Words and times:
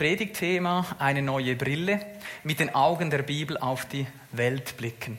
Predigtthema 0.00 0.96
eine 0.98 1.20
neue 1.20 1.56
Brille 1.56 2.00
mit 2.42 2.58
den 2.58 2.74
Augen 2.74 3.10
der 3.10 3.18
Bibel 3.18 3.58
auf 3.58 3.84
die 3.84 4.06
Welt 4.32 4.78
blicken. 4.78 5.18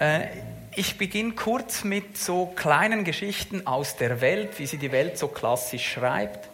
Äh, 0.00 0.26
ich 0.74 0.98
beginne 0.98 1.34
kurz 1.34 1.84
mit 1.84 2.18
so 2.18 2.46
kleinen 2.46 3.04
Geschichten 3.04 3.68
aus 3.68 3.94
der 3.94 4.20
Welt, 4.20 4.58
wie 4.58 4.66
sie 4.66 4.78
die 4.78 4.90
Welt 4.90 5.16
so 5.16 5.28
klassisch 5.28 5.92
schreibt. 5.92 6.48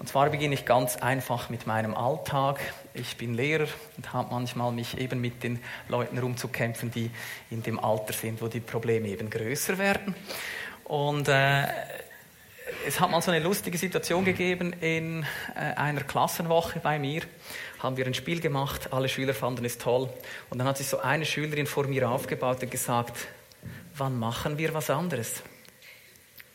Und 0.00 0.08
zwar 0.08 0.28
beginne 0.30 0.54
ich 0.54 0.66
ganz 0.66 0.96
einfach 0.96 1.48
mit 1.48 1.68
meinem 1.68 1.94
Alltag. 1.94 2.58
Ich 2.92 3.16
bin 3.18 3.34
Lehrer 3.34 3.68
und 3.96 4.12
habe 4.12 4.34
manchmal 4.34 4.72
mich 4.72 4.98
eben 4.98 5.20
mit 5.20 5.44
den 5.44 5.60
Leuten 5.88 6.18
rumzukämpfen, 6.18 6.90
die 6.90 7.08
in 7.52 7.62
dem 7.62 7.78
Alter 7.78 8.14
sind, 8.14 8.42
wo 8.42 8.48
die 8.48 8.58
Probleme 8.58 9.06
eben 9.10 9.30
größer 9.30 9.78
werden. 9.78 10.16
Und 10.82 11.28
äh, 11.28 11.68
es 12.86 13.00
hat 13.00 13.10
mal 13.10 13.20
so 13.20 13.30
eine 13.30 13.44
lustige 13.44 13.78
Situation 13.78 14.24
gegeben 14.24 14.72
in 14.80 15.24
äh, 15.54 15.74
einer 15.76 16.02
Klassenwoche 16.02 16.80
bei 16.80 16.98
mir. 16.98 17.22
Haben 17.78 17.96
wir 17.96 18.06
ein 18.06 18.14
Spiel 18.14 18.40
gemacht, 18.40 18.92
alle 18.92 19.08
Schüler 19.08 19.34
fanden 19.34 19.64
es 19.64 19.78
toll. 19.78 20.08
Und 20.50 20.58
dann 20.58 20.66
hat 20.66 20.78
sich 20.78 20.86
so 20.86 20.98
eine 20.98 21.26
Schülerin 21.26 21.66
vor 21.66 21.86
mir 21.86 22.08
aufgebaut 22.08 22.62
und 22.62 22.70
gesagt, 22.70 23.16
wann 23.96 24.18
machen 24.18 24.58
wir 24.58 24.72
was 24.74 24.90
anderes? 24.90 25.42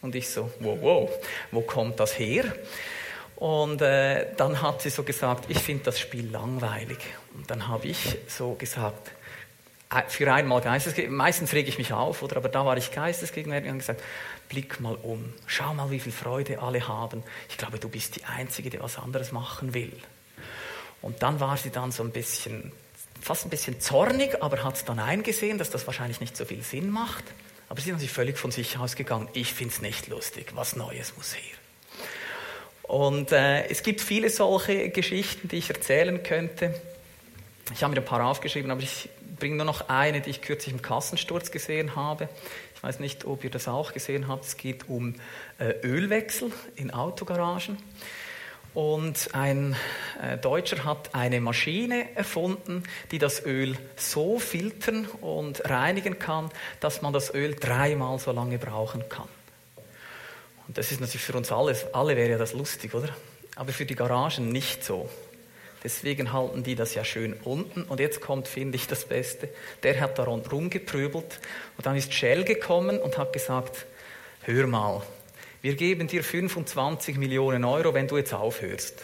Und 0.01 0.15
ich 0.15 0.29
so, 0.29 0.51
wow, 0.59 0.77
wow, 0.81 1.09
wo 1.51 1.61
kommt 1.61 1.99
das 1.99 2.17
her? 2.17 2.45
Und 3.35 3.81
äh, 3.81 4.27
dann 4.35 4.61
hat 4.61 4.81
sie 4.81 4.89
so 4.89 5.03
gesagt, 5.03 5.45
ich 5.49 5.59
finde 5.59 5.85
das 5.85 5.99
Spiel 5.99 6.29
langweilig. 6.29 6.99
Und 7.35 7.49
dann 7.49 7.67
habe 7.67 7.87
ich 7.87 8.17
so 8.27 8.53
gesagt, 8.53 9.11
für 10.07 10.31
einmal 10.31 10.61
geistesgegenwärtig, 10.61 11.17
meistens 11.17 11.53
rege 11.53 11.67
ich 11.67 11.79
mich 11.79 11.93
auf, 11.93 12.21
oder? 12.21 12.37
aber 12.37 12.49
da 12.49 12.63
war 12.63 12.77
ich 12.77 12.91
geistesgegenwärtig 12.91 13.71
und 13.71 13.79
gesagt, 13.79 14.03
blick 14.47 14.79
mal 14.79 14.95
um, 14.95 15.33
schau 15.47 15.73
mal, 15.73 15.89
wie 15.89 15.99
viel 15.99 16.11
Freude 16.11 16.61
alle 16.61 16.87
haben. 16.87 17.23
Ich 17.49 17.57
glaube, 17.57 17.79
du 17.79 17.89
bist 17.89 18.15
die 18.15 18.25
Einzige, 18.25 18.69
die 18.69 18.79
was 18.79 18.99
anderes 18.99 19.31
machen 19.31 19.73
will. 19.73 19.97
Und 21.01 21.23
dann 21.23 21.39
war 21.39 21.57
sie 21.57 21.71
dann 21.71 21.91
so 21.91 22.03
ein 22.03 22.11
bisschen, 22.11 22.71
fast 23.19 23.45
ein 23.45 23.49
bisschen 23.49 23.79
zornig, 23.81 24.43
aber 24.43 24.63
hat 24.63 24.87
dann 24.87 24.99
eingesehen, 24.99 25.57
dass 25.57 25.71
das 25.71 25.87
wahrscheinlich 25.87 26.19
nicht 26.19 26.37
so 26.37 26.45
viel 26.45 26.61
Sinn 26.61 26.91
macht. 26.91 27.23
Aber 27.67 27.81
sie 27.81 27.89
ist 27.89 27.93
natürlich 27.93 28.11
völlig 28.11 28.37
von 28.37 28.51
sich 28.51 28.77
ausgegangen. 28.77 29.27
Ich 29.33 29.53
finde 29.53 29.73
es 29.73 29.81
nicht 29.81 30.07
lustig, 30.07 30.51
was 30.53 30.75
Neues 30.75 31.15
muss 31.17 31.35
her. 31.35 31.57
Und 32.83 33.31
äh, 33.31 33.67
es 33.67 33.81
gibt 33.81 34.01
viele 34.01 34.29
solche 34.29 34.89
Geschichten, 34.89 35.47
die 35.47 35.57
ich 35.57 35.69
erzählen 35.69 36.21
könnte. 36.21 36.79
Ich 37.73 37.83
habe 37.83 37.93
mir 37.93 38.01
ein 38.01 38.05
paar 38.05 38.25
aufgeschrieben, 38.25 38.71
aber 38.71 38.81
ich 38.81 39.09
bringe 39.39 39.55
nur 39.55 39.65
noch 39.65 39.89
eine, 39.89 40.21
die 40.21 40.29
ich 40.29 40.41
kürzlich 40.41 40.73
im 40.73 40.81
Kassensturz 40.81 41.51
gesehen 41.51 41.95
habe. 41.95 42.29
Ich 42.75 42.83
weiß 42.83 42.99
nicht, 42.99 43.25
ob 43.25 43.43
ihr 43.43 43.49
das 43.49 43.67
auch 43.67 43.93
gesehen 43.93 44.27
habt. 44.27 44.45
Es 44.45 44.57
geht 44.57 44.87
um 44.87 45.15
äh, 45.57 45.73
Ölwechsel 45.83 46.51
in 46.75 46.91
Autogaragen. 46.91 47.77
Und 48.73 49.29
ein 49.33 49.75
äh, 50.21 50.37
Deutscher 50.37 50.83
hat 50.85 51.15
eine 51.15 51.41
Maschine 51.41 52.15
erfunden, 52.15 52.83
die 53.11 53.17
das 53.17 53.43
Öl 53.45 53.75
so 53.95 54.39
filtern 54.39 55.05
und 55.21 55.67
reinigen 55.69 56.19
kann, 56.19 56.51
dass 56.79 57.01
man 57.01 57.11
das 57.11 57.33
Öl 57.33 57.55
dreimal 57.55 58.19
so 58.19 58.31
lange 58.31 58.59
brauchen 58.59 59.09
kann. 59.09 59.27
Und 60.67 60.77
das 60.77 60.91
ist 60.91 61.01
natürlich 61.01 61.23
für 61.23 61.35
uns 61.35 61.51
alle, 61.51 61.75
alle 61.93 62.15
wäre 62.15 62.29
ja 62.29 62.37
das 62.37 62.53
lustig, 62.53 62.93
oder? 62.93 63.09
Aber 63.55 63.73
für 63.73 63.85
die 63.85 63.95
Garagen 63.95 64.51
nicht 64.51 64.85
so. 64.85 65.09
Deswegen 65.83 66.33
halten 66.33 66.63
die 66.63 66.75
das 66.75 66.93
ja 66.93 67.05
schön 67.05 67.33
unten. 67.33 67.83
Und 67.83 67.99
jetzt 67.99 68.19
kommt, 68.19 68.47
finde 68.47 68.75
ich, 68.75 68.87
das 68.87 69.05
Beste. 69.05 69.49
Der 69.83 69.99
hat 70.01 70.19
da 70.19 70.23
rumgeprübelt. 70.23 71.39
Und 71.77 71.85
dann 71.85 71.95
ist 71.95 72.13
Shell 72.13 72.43
gekommen 72.43 72.99
und 72.99 73.17
hat 73.17 73.31
gesagt, 73.31 73.85
hör 74.41 74.67
mal, 74.67 75.01
wir 75.61 75.75
geben 75.75 76.07
dir 76.07 76.23
25 76.23 77.17
Millionen 77.17 77.63
Euro, 77.63 77.93
wenn 77.93 78.07
du 78.07 78.17
jetzt 78.17 78.33
aufhörst. 78.33 79.03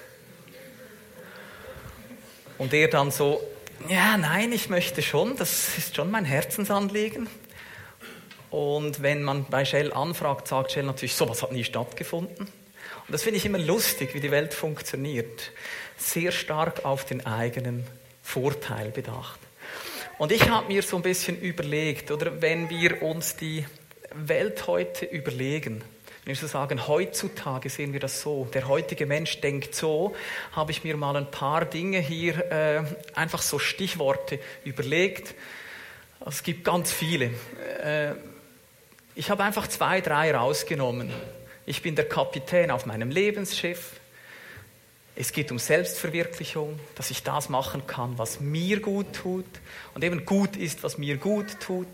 Und 2.57 2.73
er 2.73 2.87
dann 2.87 3.11
so, 3.11 3.41
ja, 3.89 4.17
nein, 4.17 4.51
ich 4.53 4.69
möchte 4.69 5.01
schon, 5.01 5.35
das 5.35 5.77
ist 5.77 5.95
schon 5.95 6.11
mein 6.11 6.25
Herzensanliegen. 6.25 7.27
Und 8.51 9.01
wenn 9.01 9.23
man 9.23 9.45
bei 9.45 9.65
Shell 9.65 9.91
anfragt, 9.91 10.47
sagt 10.47 10.71
Shell 10.71 10.83
natürlich, 10.83 11.15
sowas 11.15 11.41
hat 11.43 11.51
nie 11.51 11.63
stattgefunden. 11.63 12.47
Und 13.07 13.13
das 13.13 13.23
finde 13.23 13.37
ich 13.37 13.45
immer 13.45 13.59
lustig, 13.59 14.13
wie 14.13 14.19
die 14.19 14.31
Welt 14.31 14.53
funktioniert. 14.53 15.51
Sehr 15.97 16.31
stark 16.31 16.85
auf 16.85 17.05
den 17.05 17.25
eigenen 17.25 17.85
Vorteil 18.23 18.91
bedacht. 18.91 19.39
Und 20.17 20.31
ich 20.31 20.49
habe 20.49 20.67
mir 20.67 20.81
so 20.81 20.95
ein 20.95 21.01
bisschen 21.01 21.39
überlegt, 21.39 22.09
oder 22.09 22.41
wenn 22.41 22.69
wir 22.69 23.01
uns 23.01 23.35
die 23.35 23.65
Welt 24.13 24.65
heute 24.67 25.05
überlegen, 25.05 25.83
wenn 26.25 26.33
wir 26.33 26.35
so 26.35 26.47
sagen, 26.47 26.87
heutzutage 26.87 27.69
sehen 27.69 27.93
wir 27.93 27.99
das 27.99 28.21
so, 28.21 28.47
der 28.51 28.67
heutige 28.67 29.05
Mensch 29.05 29.41
denkt 29.41 29.75
so, 29.75 30.15
habe 30.53 30.71
ich 30.71 30.83
mir 30.83 30.97
mal 30.97 31.15
ein 31.15 31.29
paar 31.29 31.65
Dinge 31.65 31.99
hier, 31.99 32.51
äh, 32.51 32.83
einfach 33.13 33.43
so 33.43 33.59
Stichworte 33.59 34.39
überlegt. 34.63 35.35
Es 36.25 36.41
gibt 36.41 36.63
ganz 36.63 36.91
viele. 36.91 37.31
Äh, 37.83 38.13
ich 39.13 39.29
habe 39.29 39.43
einfach 39.43 39.67
zwei, 39.67 40.01
drei 40.01 40.33
rausgenommen. 40.35 41.11
Ich 41.67 41.81
bin 41.81 41.95
der 41.95 42.07
Kapitän 42.07 42.69
auf 42.69 42.85
meinem 42.85 43.09
Lebensschiff. 43.09 43.93
Es 45.15 45.31
geht 45.31 45.51
um 45.51 45.57
Selbstverwirklichung, 45.57 46.79
dass 46.95 47.09
ich 47.09 47.23
das 47.23 47.49
machen 47.49 47.87
kann, 47.87 48.17
was 48.17 48.39
mir 48.39 48.81
gut 48.81 49.13
tut 49.13 49.45
und 49.93 50.03
eben 50.03 50.25
gut 50.25 50.57
ist, 50.57 50.83
was 50.83 50.97
mir 50.97 51.17
gut 51.17 51.59
tut. 51.59 51.87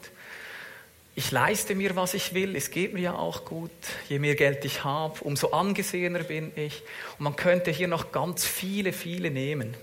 Ich 1.16 1.32
leiste 1.32 1.76
mir, 1.76 1.96
was 1.96 2.14
ich 2.14 2.34
will, 2.34 2.56
es 2.56 2.72
geht 2.72 2.94
mir 2.94 3.02
ja 3.02 3.14
auch 3.14 3.46
gut. 3.46 3.72
Je 4.10 4.20
mehr 4.20 4.36
Geld 4.36 4.66
ich 4.66 4.84
habe, 4.84 5.22
umso 5.24 5.52
angesehener 5.52 6.24
bin 6.24 6.52
ich. 6.56 6.84
Und 7.18 7.26
man 7.26 7.36
könnte 7.36 7.72
hier 7.72 7.88
noch 7.88 8.12
ganz 8.12 8.46
viele, 8.46 8.92
viele 8.92 9.30
nehmen. 9.30 9.76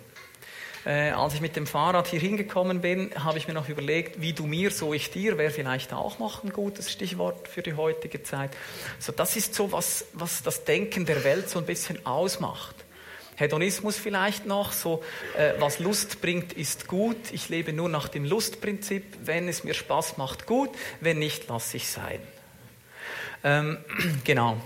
Äh, 0.84 1.10
als 1.10 1.34
ich 1.34 1.40
mit 1.40 1.56
dem 1.56 1.66
Fahrrad 1.66 2.08
hier 2.08 2.20
hingekommen 2.20 2.80
bin, 2.80 3.10
habe 3.16 3.38
ich 3.38 3.48
mir 3.48 3.54
noch 3.54 3.68
überlegt, 3.68 4.20
wie 4.20 4.32
du 4.32 4.46
mir, 4.46 4.70
so 4.70 4.94
ich 4.94 5.10
dir, 5.10 5.38
wäre 5.38 5.50
vielleicht 5.50 5.92
auch 5.92 6.18
noch 6.18 6.44
ein 6.44 6.50
gutes 6.50 6.90
Stichwort 6.90 7.48
für 7.48 7.62
die 7.62 7.74
heutige 7.74 8.22
Zeit. 8.22 8.50
So, 8.98 9.12
das 9.12 9.36
ist 9.36 9.54
so, 9.54 9.72
was, 9.72 10.06
was 10.12 10.42
das 10.42 10.64
Denken 10.64 11.04
der 11.04 11.24
Welt 11.24 11.48
so 11.48 11.58
ein 11.58 11.66
bisschen 11.66 12.04
ausmacht. 12.06 12.74
Hedonismus 13.36 13.96
vielleicht 13.96 14.46
noch, 14.46 14.72
so 14.72 15.02
äh, 15.36 15.52
was 15.58 15.78
Lust 15.78 16.20
bringt, 16.20 16.52
ist 16.52 16.88
gut. 16.88 17.16
Ich 17.30 17.48
lebe 17.48 17.72
nur 17.72 17.88
nach 17.88 18.08
dem 18.08 18.24
Lustprinzip. 18.24 19.04
Wenn 19.24 19.48
es 19.48 19.62
mir 19.62 19.74
Spaß 19.74 20.16
macht, 20.16 20.46
gut. 20.46 20.70
Wenn 21.00 21.20
nicht, 21.20 21.48
lasse 21.48 21.76
ich 21.76 21.88
sein. 21.88 22.20
Ähm, 23.44 23.78
genau. 24.24 24.60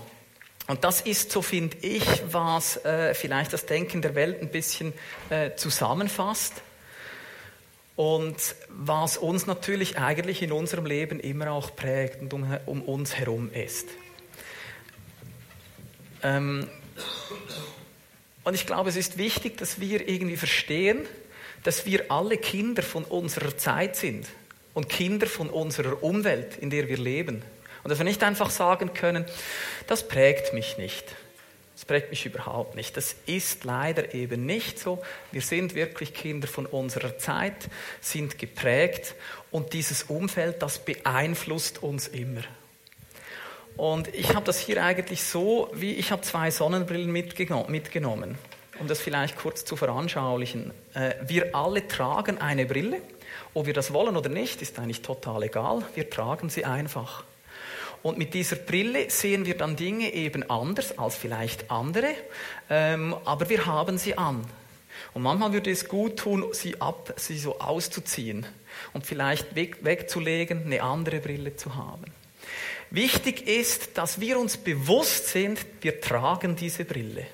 Und 0.67 0.83
das 0.83 1.01
ist, 1.01 1.31
so 1.31 1.41
finde 1.41 1.75
ich, 1.81 2.05
was 2.31 2.77
äh, 2.85 3.13
vielleicht 3.13 3.51
das 3.51 3.65
Denken 3.65 4.01
der 4.01 4.15
Welt 4.15 4.41
ein 4.41 4.49
bisschen 4.49 4.93
äh, 5.29 5.55
zusammenfasst 5.55 6.53
und 7.95 8.37
was 8.69 9.17
uns 9.17 9.45
natürlich 9.45 9.97
eigentlich 9.97 10.41
in 10.41 10.51
unserem 10.51 10.85
Leben 10.85 11.19
immer 11.19 11.51
auch 11.51 11.75
prägt 11.75 12.21
und 12.21 12.33
um, 12.33 12.57
um 12.65 12.81
uns 12.81 13.15
herum 13.15 13.51
ist. 13.51 13.89
Ähm, 16.23 16.69
und 18.45 18.53
ich 18.53 18.65
glaube, 18.65 18.89
es 18.89 18.95
ist 18.95 19.17
wichtig, 19.17 19.57
dass 19.57 19.79
wir 19.79 20.07
irgendwie 20.07 20.37
verstehen, 20.37 21.05
dass 21.63 21.85
wir 21.85 22.11
alle 22.11 22.37
Kinder 22.37 22.83
von 22.83 23.03
unserer 23.03 23.57
Zeit 23.57 23.95
sind 23.95 24.27
und 24.73 24.89
Kinder 24.89 25.27
von 25.27 25.49
unserer 25.49 26.03
Umwelt, 26.03 26.57
in 26.57 26.69
der 26.69 26.87
wir 26.87 26.97
leben. 26.97 27.41
Und 27.83 27.89
dass 27.89 27.97
wir 27.97 28.05
nicht 28.05 28.23
einfach 28.23 28.49
sagen 28.49 28.93
können, 28.93 29.25
das 29.87 30.07
prägt 30.07 30.53
mich 30.53 30.77
nicht. 30.77 31.15
Das 31.75 31.85
prägt 31.85 32.11
mich 32.11 32.25
überhaupt 32.25 32.75
nicht. 32.75 32.95
Das 32.95 33.15
ist 33.25 33.63
leider 33.63 34.13
eben 34.13 34.45
nicht 34.45 34.79
so. 34.79 35.01
Wir 35.31 35.41
sind 35.41 35.75
wirklich 35.75 36.13
Kinder 36.13 36.47
von 36.47 36.65
unserer 36.65 37.17
Zeit, 37.17 37.69
sind 37.99 38.37
geprägt 38.37 39.15
und 39.51 39.73
dieses 39.73 40.03
Umfeld, 40.03 40.61
das 40.61 40.79
beeinflusst 40.79 41.81
uns 41.81 42.07
immer. 42.07 42.41
Und 43.75 44.13
ich 44.13 44.35
habe 44.35 44.45
das 44.45 44.59
hier 44.59 44.83
eigentlich 44.83 45.23
so, 45.23 45.69
wie 45.73 45.93
ich 45.93 46.11
habe 46.11 46.21
zwei 46.21 46.51
Sonnenbrillen 46.51 47.11
mitgenommen, 47.11 48.37
um 48.79 48.87
das 48.87 48.99
vielleicht 48.99 49.35
kurz 49.35 49.65
zu 49.65 49.75
veranschaulichen. 49.75 50.71
Äh, 50.93 51.15
wir 51.25 51.55
alle 51.55 51.87
tragen 51.87 52.37
eine 52.37 52.67
Brille. 52.67 53.01
Ob 53.55 53.65
wir 53.65 53.73
das 53.73 53.91
wollen 53.91 54.15
oder 54.15 54.29
nicht, 54.29 54.61
ist 54.61 54.77
eigentlich 54.77 55.01
total 55.01 55.43
egal. 55.43 55.83
Wir 55.95 56.07
tragen 56.07 56.49
sie 56.49 56.65
einfach. 56.65 57.23
Und 58.03 58.17
mit 58.17 58.33
dieser 58.33 58.57
Brille 58.57 59.09
sehen 59.09 59.45
wir 59.45 59.57
dann 59.57 59.77
Dinge 59.77 60.13
eben 60.13 60.49
anders 60.49 60.97
als 60.99 61.15
vielleicht 61.15 61.71
andere, 61.71 62.13
ähm, 62.69 63.15
aber 63.25 63.49
wir 63.49 63.65
haben 63.65 63.97
sie 63.97 64.17
an. 64.17 64.45
Und 65.13 65.21
manchmal 65.23 65.53
würde 65.53 65.71
es 65.71 65.87
gut 65.87 66.17
tun, 66.17 66.45
sie 66.51 66.79
ab, 66.81 67.13
sie 67.17 67.37
so 67.37 67.59
auszuziehen 67.59 68.45
und 68.93 69.05
vielleicht 69.05 69.55
weg, 69.55 69.77
wegzulegen, 69.81 70.65
eine 70.65 70.83
andere 70.83 71.19
Brille 71.19 71.55
zu 71.55 71.75
haben. 71.75 72.05
Wichtig 72.89 73.47
ist, 73.47 73.97
dass 73.97 74.19
wir 74.19 74.37
uns 74.37 74.57
bewusst 74.57 75.29
sind, 75.29 75.65
wir 75.81 76.01
tragen 76.01 76.55
diese 76.55 76.85
Brille. 76.85 77.25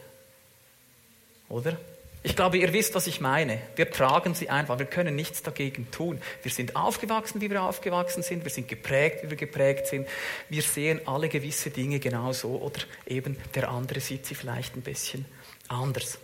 Oder? 1.50 1.77
Ich 2.21 2.36
glaube, 2.36 2.57
ihr 2.57 2.74
wisst, 2.74 2.95
was 2.95 3.07
ich 3.07 3.21
meine. 3.21 3.62
Wir 3.77 3.89
tragen 3.92 4.33
sie 4.33 4.50
einfach. 4.50 4.77
Wir 4.77 4.86
können 4.86 5.16
nichts 5.16 5.42
dagegen 5.42 5.89
tun. 5.89 6.21
Wir 6.44 6.51
sind 6.51 6.75
aufgewachsen, 6.75 7.39
wie 7.39 7.50
wir 7.50 7.63
aufgewachsen 7.63 8.24
sind. 8.24 8.44
Wir 8.44 8.51
sind 8.51 8.68
geprägt, 8.68 9.24
wie 9.24 9.30
wir 9.30 9.38
geprägt 9.38 9.88
sind. 9.88 10.07
Wir 10.50 10.62
sehen 10.62 11.00
alle 11.06 11.30
gewisse 11.30 11.69
Dinge 11.69 12.00
genauso 12.00 12.50
oder 12.57 12.81
eben 13.06 13.38
der 13.56 13.69
andere 13.69 14.01
sieht 14.01 14.25
sie 14.25 14.36
vielleicht 14.36 14.75
ein 14.75 14.81
bisschen 14.81 15.25
anders. 15.69 16.19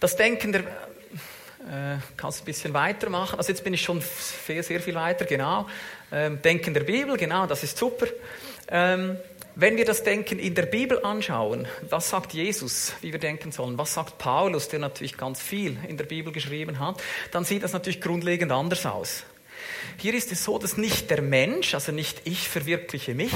Das 0.00 0.16
Denken 0.16 0.52
der, 0.52 0.60
äh, 0.60 1.98
kannst 2.16 2.42
ein 2.42 2.44
bisschen 2.46 2.72
weitermachen. 2.72 3.38
Also 3.38 3.52
jetzt 3.52 3.62
bin 3.62 3.74
ich 3.74 3.82
schon 3.82 4.02
sehr, 4.46 4.62
sehr 4.62 4.80
viel 4.80 4.94
weiter, 4.94 5.26
genau. 5.26 5.68
Ähm, 6.10 6.40
Denken 6.40 6.72
der 6.72 6.84
Bibel, 6.84 7.16
genau, 7.18 7.46
das 7.46 7.62
ist 7.62 7.76
super. 7.76 8.06
Ähm, 8.68 9.18
wenn 9.56 9.76
wir 9.76 9.84
das 9.84 10.02
Denken 10.02 10.38
in 10.38 10.54
der 10.54 10.66
Bibel 10.66 11.04
anschauen, 11.04 11.68
was 11.88 12.10
sagt 12.10 12.32
Jesus, 12.32 12.92
wie 13.00 13.12
wir 13.12 13.20
denken 13.20 13.52
sollen, 13.52 13.78
was 13.78 13.94
sagt 13.94 14.18
Paulus, 14.18 14.68
der 14.68 14.80
natürlich 14.80 15.16
ganz 15.16 15.40
viel 15.40 15.76
in 15.88 15.96
der 15.96 16.04
Bibel 16.04 16.32
geschrieben 16.32 16.80
hat, 16.80 17.02
dann 17.30 17.44
sieht 17.44 17.62
das 17.62 17.72
natürlich 17.72 18.00
grundlegend 18.00 18.50
anders 18.50 18.84
aus. 18.84 19.24
Hier 19.96 20.14
ist 20.14 20.32
es 20.32 20.44
so, 20.44 20.58
dass 20.58 20.76
nicht 20.76 21.08
der 21.10 21.22
Mensch, 21.22 21.74
also 21.74 21.92
nicht 21.92 22.22
ich 22.24 22.48
verwirkliche 22.48 23.14
mich, 23.14 23.32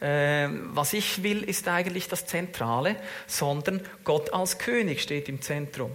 äh, 0.00 0.48
was 0.72 0.94
ich 0.94 1.22
will, 1.22 1.42
ist 1.42 1.68
eigentlich 1.68 2.08
das 2.08 2.26
Zentrale, 2.26 2.96
sondern 3.26 3.82
Gott 4.04 4.32
als 4.32 4.58
König 4.58 5.02
steht 5.02 5.28
im 5.28 5.42
Zentrum. 5.42 5.90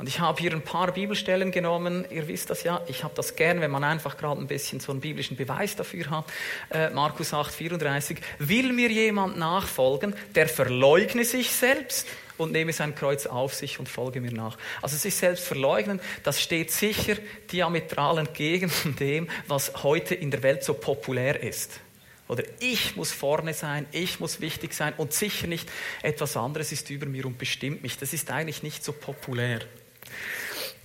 Und 0.00 0.08
ich 0.08 0.18
habe 0.18 0.40
hier 0.40 0.52
ein 0.52 0.62
paar 0.62 0.92
Bibelstellen 0.92 1.50
genommen. 1.50 2.06
Ihr 2.08 2.26
wisst 2.26 2.48
das 2.48 2.62
ja. 2.62 2.80
Ich 2.86 3.04
habe 3.04 3.12
das 3.14 3.36
gern, 3.36 3.60
wenn 3.60 3.70
man 3.70 3.84
einfach 3.84 4.16
gerade 4.16 4.40
ein 4.40 4.46
bisschen 4.46 4.80
so 4.80 4.92
einen 4.92 5.02
biblischen 5.02 5.36
Beweis 5.36 5.76
dafür 5.76 6.08
hat. 6.08 6.24
Äh, 6.70 6.88
Markus 6.88 7.34
8, 7.34 7.52
34. 7.52 8.16
Will 8.38 8.72
mir 8.72 8.90
jemand 8.90 9.36
nachfolgen, 9.36 10.14
der 10.34 10.48
verleugne 10.48 11.22
sich 11.26 11.50
selbst 11.50 12.06
und 12.38 12.50
nehme 12.52 12.72
sein 12.72 12.94
Kreuz 12.94 13.26
auf 13.26 13.52
sich 13.52 13.78
und 13.78 13.90
folge 13.90 14.22
mir 14.22 14.32
nach. 14.32 14.56
Also 14.80 14.96
sich 14.96 15.14
selbst 15.14 15.44
verleugnen, 15.44 16.00
das 16.22 16.40
steht 16.40 16.70
sicher 16.70 17.16
diametral 17.52 18.16
entgegen 18.16 18.72
dem, 19.00 19.28
was 19.48 19.82
heute 19.82 20.14
in 20.14 20.30
der 20.30 20.42
Welt 20.42 20.64
so 20.64 20.72
populär 20.72 21.42
ist. 21.42 21.78
Oder 22.26 22.44
ich 22.60 22.96
muss 22.96 23.12
vorne 23.12 23.52
sein, 23.52 23.84
ich 23.92 24.18
muss 24.18 24.40
wichtig 24.40 24.72
sein 24.72 24.94
und 24.96 25.12
sicher 25.12 25.46
nicht 25.46 25.68
etwas 26.00 26.38
anderes 26.38 26.72
ist 26.72 26.88
über 26.88 27.04
mir 27.04 27.26
und 27.26 27.36
bestimmt 27.36 27.82
mich. 27.82 27.98
Das 27.98 28.14
ist 28.14 28.30
eigentlich 28.30 28.62
nicht 28.62 28.82
so 28.82 28.92
populär. 28.92 29.60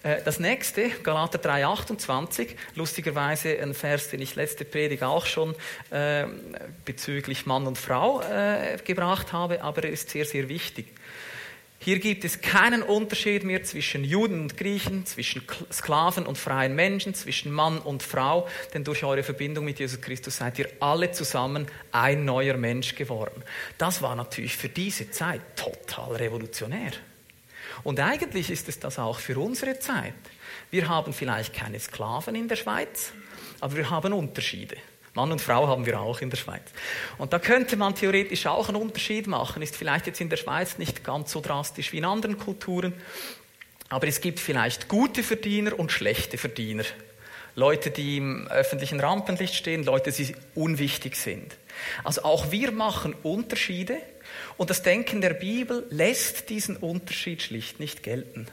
Äh, 0.06 0.22
das 0.24 0.40
nächste, 0.40 0.90
Galater 0.90 1.40
3,28, 1.40 2.50
lustigerweise 2.76 3.60
ein 3.60 3.74
Vers, 3.74 4.10
den 4.10 4.22
ich 4.22 4.36
letzte 4.36 4.64
Predigt 4.64 5.04
auch 5.04 5.26
schon 5.26 5.56
äh, 5.90 6.26
bezüglich 6.86 7.46
Mann 7.46 7.66
und 7.66 7.78
Frau 7.78 8.22
äh, 8.22 8.78
gebracht 8.84 9.34
habe, 9.34 9.64
aber 9.64 9.84
er 9.84 9.90
ist 9.90 10.10
sehr, 10.10 10.26
sehr 10.26 10.48
wichtig. 10.48 10.88
Hier 11.80 12.00
gibt 12.00 12.24
es 12.24 12.42
keinen 12.42 12.82
Unterschied 12.82 13.44
mehr 13.44 13.64
zwischen 13.64 14.04
Juden 14.04 14.42
und 14.42 14.58
Griechen, 14.58 15.06
zwischen 15.06 15.44
Sklaven 15.72 16.26
und 16.26 16.38
freien 16.38 16.74
Menschen, 16.74 17.14
zwischen 17.14 17.52
Mann 17.52 17.78
und 17.78 18.02
Frau, 18.02 18.48
denn 18.74 18.84
durch 18.84 19.04
eure 19.04 19.22
Verbindung 19.24 19.66
mit 19.66 19.78
Jesus 19.78 20.02
Christus 20.02 20.38
seid 20.38 20.58
ihr 20.58 20.70
alle 20.80 21.12
zusammen 21.12 21.68
ein 21.92 22.26
neuer 22.26 22.58
Mensch 22.58 22.96
geworden. 22.96 23.44
Das 23.78 24.02
war 24.02 24.16
natürlich 24.16 24.56
für 24.58 24.70
diese 24.70 25.12
Zeit 25.12 25.42
total 25.56 26.16
revolutionär. 26.16 26.94
Und 27.84 28.00
eigentlich 28.00 28.50
ist 28.50 28.70
es 28.70 28.80
das 28.80 29.00
auch 29.00 29.20
für 29.20 29.38
unsere 29.40 29.80
Zeit. 29.80 30.14
Wir 30.72 30.90
haben 30.90 31.14
vielleicht 31.14 31.54
keine 31.54 31.80
Sklaven 31.80 32.36
in 32.36 32.48
der 32.48 32.56
Schweiz, 32.56 33.12
aber 33.60 33.76
wir 33.76 33.90
haben 33.90 34.14
Unterschiede. 34.14 34.78
Mann 35.14 35.32
und 35.32 35.40
Frau 35.40 35.68
haben 35.68 35.86
wir 35.86 36.00
auch 36.00 36.20
in 36.20 36.30
der 36.30 36.38
Schweiz. 36.38 36.64
Und 37.18 37.32
da 37.32 37.40
könnte 37.40 37.78
man 37.78 37.96
theoretisch 37.96 38.48
auch 38.48 38.68
einen 38.68 38.82
Unterschied 38.82 39.28
machen. 39.28 39.62
Ist 39.62 39.78
vielleicht 39.78 40.08
jetzt 40.08 40.20
in 40.20 40.30
der 40.30 40.36
Schweiz 40.36 40.78
nicht 40.78 41.06
ganz 41.06 41.32
so 41.32 41.40
drastisch 41.40 41.94
wie 41.94 42.00
in 42.00 42.06
anderen 42.06 42.38
Kulturen, 42.38 42.94
aber 43.88 44.08
es 44.08 44.20
gibt 44.20 44.40
vielleicht 44.40 44.90
gute 44.90 45.24
Verdiener 45.24 45.80
und 45.80 45.92
schlechte 45.92 46.38
Verdiener. 46.38 46.84
Leute, 47.56 47.92
die 47.92 48.18
im 48.18 48.48
öffentlichen 48.50 49.00
Rampenlicht 49.00 49.56
stehen, 49.56 49.84
Leute, 49.84 50.12
die 50.12 50.36
unwichtig 50.56 51.16
sind. 51.16 51.56
Also 52.04 52.24
auch 52.24 52.52
wir 52.52 52.72
machen 52.72 53.16
Unterschiede 53.24 53.98
und 54.58 54.70
das 54.70 54.84
Denken 54.84 55.22
der 55.22 55.34
Bibel 55.34 55.86
lässt 55.90 56.50
diesen 56.50 56.78
Unterschied 56.78 57.42
schlicht 57.42 57.80
nicht 57.80 58.04
gelten. 58.04 58.48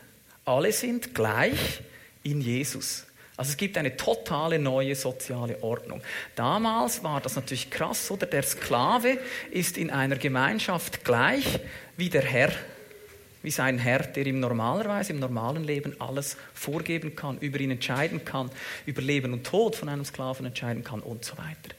Alle 0.45 0.73
sind 0.73 1.15
gleich 1.15 1.81
in 2.23 2.41
Jesus. 2.41 3.07
Also 3.37 3.51
es 3.51 3.57
gibt 3.57 3.79
eine 3.79 3.97
totale 3.97 4.59
neue 4.59 4.95
soziale 4.95 5.63
Ordnung. 5.63 6.03
Damals 6.37 7.03
war 7.03 7.21
das 7.21 7.37
natürlich 7.37 7.71
krass, 7.71 8.11
oder? 8.11 8.27
Der 8.27 8.43
Sklave 8.43 9.19
ist 9.51 9.79
in 9.79 9.91
einer 9.91 10.17
Gemeinschaft 10.17 11.05
gleich 11.05 11.61
wie 11.97 12.11
der 12.11 12.23
Herr 12.23 12.53
wie 13.43 13.51
sein 13.51 13.79
Herr, 13.79 14.01
der 14.01 14.27
ihm 14.27 14.41
normalerweise 14.41 15.13
im 15.13 15.19
normalen 15.19 15.65
Leben 15.65 16.01
alles 16.01 16.37
vorgeben 16.55 17.17
kann, 17.17 17.39
über 17.39 17.61
ihn 17.61 17.71
entscheiden 17.71 18.25
kann, 18.25 18.51
über 18.87 19.03
Leben 19.03 19.33
und 19.33 19.45
Tod 19.45 19.77
von 19.77 19.89
einem 19.89 20.05
Sklaven 20.05 20.47
entscheiden 20.47 20.85
kann 20.85 21.01
und 21.01 21.25
so 21.25 21.37
weiter. 21.39 21.75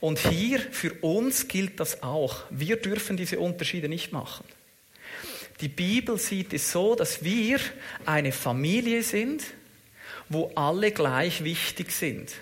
Und 0.00 0.18
hier 0.18 0.58
für 0.58 0.92
uns 1.02 1.48
gilt 1.48 1.80
das 1.80 2.02
auch. 2.02 2.44
Wir 2.50 2.76
dürfen 2.76 3.16
diese 3.16 3.38
Unterschiede 3.38 3.88
nicht 3.88 4.12
machen. 4.12 4.44
Die 5.60 5.68
Bibel 5.68 6.18
sieht 6.18 6.52
es 6.52 6.72
so, 6.72 6.94
dass 6.94 7.22
wir 7.22 7.60
eine 8.06 8.32
Familie 8.32 9.02
sind, 9.02 9.44
wo 10.28 10.50
alle 10.54 10.90
gleich 10.90 11.44
wichtig 11.44 11.92
sind. 11.92 12.32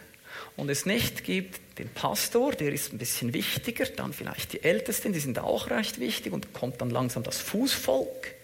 Und 0.56 0.70
es 0.70 0.86
nicht 0.86 1.24
gibt 1.24 1.60
den 1.78 1.88
Pastor, 1.88 2.52
der 2.52 2.72
ist 2.72 2.92
ein 2.92 2.98
bisschen 2.98 3.32
wichtiger, 3.32 3.86
dann 3.86 4.12
vielleicht 4.12 4.52
die 4.52 4.62
Ältesten, 4.62 5.12
die 5.12 5.20
sind 5.20 5.38
auch 5.38 5.70
recht 5.70 5.98
wichtig 5.98 6.32
und 6.32 6.52
kommt 6.52 6.80
dann 6.80 6.90
langsam 6.90 7.22
das 7.22 7.38
Fußvolk. 7.38 8.34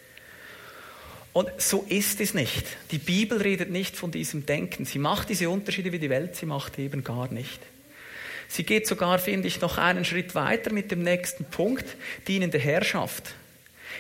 Und 1.33 1.49
so 1.59 1.85
ist 1.89 2.21
es 2.21 2.35
nicht. 2.35 2.65
Die 2.91 2.99
Bibel 2.99 3.41
redet 3.41 3.71
nicht 3.71 3.97
von 3.97 4.11
diesem 4.11 4.47
Denken. 4.47 4.85
Sie 4.85 4.99
macht 4.99 5.29
diese 5.29 5.49
Unterschiede 5.51 5.93
wie 5.93 5.99
die 5.99 6.11
Welt, 6.11 6.37
sie 6.37 6.47
macht 6.47 6.79
eben 6.79 7.05
gar 7.05 7.33
nicht. 7.33 7.61
Sie 8.49 8.65
geht 8.65 8.87
sogar, 8.87 9.19
finde 9.19 9.47
ich, 9.47 9.61
noch 9.61 9.77
einen 9.77 10.05
Schritt 10.05 10.35
weiter 10.35 10.73
mit 10.73 10.91
dem 10.91 11.03
nächsten 11.03 11.45
Punkt, 11.45 11.85
dienende 12.27 12.59
Herrschaft. 12.59 13.35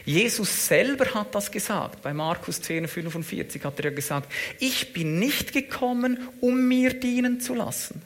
Jesus 0.05 0.67
selber 0.67 1.13
hat 1.15 1.35
das 1.35 1.51
gesagt. 1.51 2.03
Bei 2.03 2.15
Markus 2.15 2.63
10, 2.63 2.89
45 2.89 3.65
hat 3.65 3.79
er 3.79 3.87
ja 3.87 3.91
gesagt, 3.91 4.33
ich 4.59 4.93
bin 4.93 5.19
nicht 5.19 5.53
gekommen, 5.53 6.19
um 6.41 6.67
mir 6.67 6.95
dienen 6.95 7.41
zu 7.41 7.55
lassen, 7.55 8.01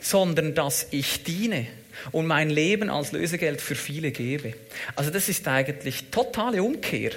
sondern 0.00 0.54
dass 0.54 0.86
ich 0.92 1.24
diene 1.24 1.66
und 2.12 2.26
mein 2.26 2.50
Leben 2.50 2.90
als 2.90 3.12
Lösegeld 3.12 3.60
für 3.60 3.74
viele 3.74 4.12
gebe. 4.12 4.54
Also 4.94 5.10
das 5.10 5.28
ist 5.28 5.48
eigentlich 5.48 6.10
totale 6.10 6.62
Umkehr. 6.62 7.12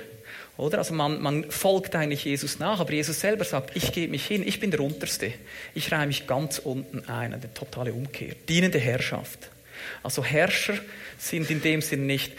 Oder? 0.57 0.79
Also 0.79 0.93
man, 0.93 1.21
man 1.21 1.49
folgt 1.49 1.95
eigentlich 1.95 2.25
Jesus 2.25 2.59
nach, 2.59 2.79
aber 2.79 2.93
Jesus 2.93 3.19
selber 3.19 3.45
sagt, 3.45 3.75
ich 3.75 3.91
gebe 3.91 4.11
mich 4.11 4.25
hin, 4.25 4.45
ich 4.45 4.59
bin 4.59 4.71
der 4.71 4.81
Unterste. 4.81 5.33
Ich 5.73 5.91
reihe 5.91 6.07
mich 6.07 6.27
ganz 6.27 6.59
unten 6.59 7.07
ein, 7.09 7.33
eine 7.33 7.53
totale 7.53 7.93
Umkehr. 7.93 8.35
Dienende 8.47 8.79
Herrschaft. 8.79 9.49
Also 10.03 10.23
Herrscher 10.23 10.77
sind 11.17 11.49
in 11.49 11.61
dem 11.61 11.81
Sinn 11.81 12.05
nicht, 12.05 12.33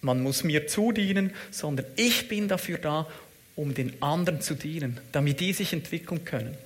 man 0.00 0.22
muss 0.22 0.42
mir 0.42 0.66
zudienen, 0.66 1.32
sondern 1.50 1.86
ich 1.96 2.28
bin 2.28 2.48
dafür 2.48 2.78
da, 2.78 3.06
um 3.54 3.72
den 3.74 4.02
anderen 4.02 4.40
zu 4.40 4.54
dienen, 4.54 5.00
damit 5.12 5.40
die 5.40 5.52
sich 5.52 5.72
entwickeln 5.72 6.24
können. 6.24 6.56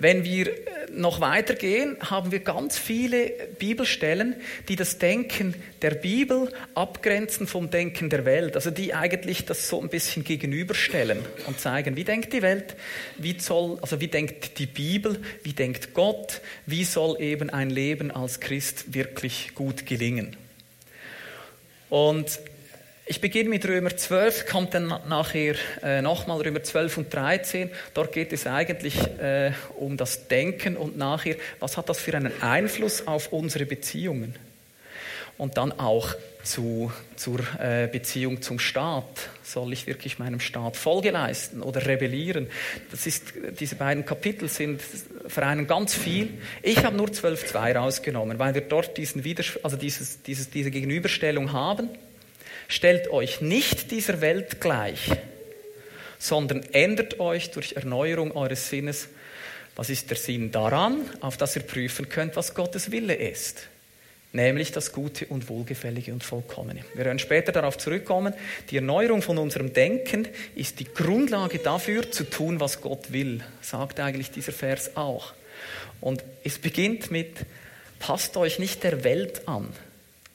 Wenn 0.00 0.24
wir 0.24 0.46
äh, 0.46 0.52
noch 0.92 1.20
weitergehen, 1.20 1.96
haben 2.00 2.30
wir 2.32 2.40
ganz 2.40 2.78
viele 2.78 3.30
Bibelstellen, 3.58 4.36
die 4.68 4.76
das 4.76 4.98
Denken 4.98 5.54
der 5.82 5.92
Bibel 5.92 6.52
abgrenzen 6.74 7.46
vom 7.46 7.70
Denken 7.70 8.10
der 8.10 8.24
Welt. 8.24 8.54
Also 8.56 8.70
die 8.70 8.94
eigentlich 8.94 9.44
das 9.44 9.68
so 9.68 9.80
ein 9.80 9.88
bisschen 9.88 10.24
gegenüberstellen 10.24 11.18
und 11.46 11.60
zeigen, 11.60 11.96
wie 11.96 12.04
denkt 12.04 12.32
die 12.32 12.42
Welt, 12.42 12.76
wie 13.16 13.38
soll, 13.38 13.78
also 13.80 14.00
wie 14.00 14.08
denkt 14.08 14.58
die 14.58 14.66
Bibel, 14.66 15.20
wie 15.42 15.52
denkt 15.52 15.94
Gott, 15.94 16.40
wie 16.66 16.84
soll 16.84 17.20
eben 17.20 17.50
ein 17.50 17.70
Leben 17.70 18.10
als 18.10 18.40
Christ 18.40 18.94
wirklich 18.94 19.54
gut 19.54 19.86
gelingen. 19.86 20.36
Und 21.90 22.40
ich 23.08 23.22
beginne 23.22 23.48
mit 23.48 23.66
Römer 23.66 23.96
12, 23.96 24.46
kommt 24.46 24.74
dann 24.74 24.88
nachher 25.08 25.54
äh, 25.82 26.02
nochmal 26.02 26.42
Römer 26.42 26.62
12 26.62 26.98
und 26.98 27.14
13. 27.14 27.70
Dort 27.94 28.12
geht 28.12 28.34
es 28.34 28.46
eigentlich 28.46 28.98
äh, 29.18 29.52
um 29.78 29.96
das 29.96 30.28
Denken 30.28 30.76
und 30.76 30.98
nachher, 30.98 31.36
was 31.58 31.78
hat 31.78 31.88
das 31.88 31.98
für 31.98 32.14
einen 32.14 32.42
Einfluss 32.42 33.06
auf 33.06 33.32
unsere 33.32 33.64
Beziehungen? 33.64 34.36
Und 35.38 35.56
dann 35.56 35.72
auch 35.72 36.14
zu, 36.42 36.92
zur 37.16 37.40
äh, 37.60 37.88
Beziehung 37.90 38.42
zum 38.42 38.58
Staat. 38.58 39.30
Soll 39.42 39.72
ich 39.72 39.86
wirklich 39.86 40.18
meinem 40.18 40.40
Staat 40.40 40.76
Folge 40.76 41.10
leisten 41.10 41.62
oder 41.62 41.86
rebellieren? 41.86 42.48
Das 42.90 43.06
ist, 43.06 43.32
diese 43.58 43.76
beiden 43.76 44.04
Kapitel 44.04 44.48
sind 44.48 44.82
vereinen 45.28 45.66
ganz 45.66 45.94
viel. 45.94 46.28
Ich 46.62 46.84
habe 46.84 46.96
nur 46.96 47.06
12.2 47.06 47.74
rausgenommen, 47.74 48.38
weil 48.38 48.54
wir 48.54 48.62
dort 48.62 48.98
diesen 48.98 49.24
Widers 49.24 49.58
also 49.62 49.76
dieses, 49.76 50.22
dieses, 50.22 50.50
diese 50.50 50.70
Gegenüberstellung 50.70 51.52
haben. 51.52 51.88
Stellt 52.68 53.10
euch 53.10 53.40
nicht 53.40 53.90
dieser 53.90 54.20
Welt 54.20 54.60
gleich, 54.60 55.10
sondern 56.18 56.62
ändert 56.72 57.18
euch 57.18 57.50
durch 57.50 57.72
Erneuerung 57.72 58.36
eures 58.36 58.68
Sinnes. 58.68 59.08
Was 59.74 59.88
ist 59.88 60.10
der 60.10 60.18
Sinn 60.18 60.52
daran? 60.52 61.00
Auf 61.20 61.38
dass 61.38 61.56
ihr 61.56 61.62
prüfen 61.62 62.10
könnt, 62.10 62.36
was 62.36 62.54
Gottes 62.54 62.90
Wille 62.90 63.14
ist. 63.14 63.68
Nämlich 64.32 64.72
das 64.72 64.92
Gute 64.92 65.24
und 65.26 65.48
Wohlgefällige 65.48 66.12
und 66.12 66.22
Vollkommene. 66.22 66.84
Wir 66.94 67.06
werden 67.06 67.18
später 67.18 67.52
darauf 67.52 67.78
zurückkommen. 67.78 68.34
Die 68.70 68.76
Erneuerung 68.76 69.22
von 69.22 69.38
unserem 69.38 69.72
Denken 69.72 70.28
ist 70.54 70.80
die 70.80 70.84
Grundlage 70.84 71.60
dafür, 71.60 72.10
zu 72.12 72.24
tun, 72.24 72.60
was 72.60 72.82
Gott 72.82 73.12
will, 73.12 73.42
sagt 73.62 73.98
eigentlich 73.98 74.30
dieser 74.30 74.52
Vers 74.52 74.96
auch. 74.96 75.32
Und 76.02 76.22
es 76.44 76.58
beginnt 76.58 77.10
mit, 77.10 77.38
passt 77.98 78.36
euch 78.36 78.58
nicht 78.58 78.84
der 78.84 79.04
Welt 79.04 79.48
an. 79.48 79.68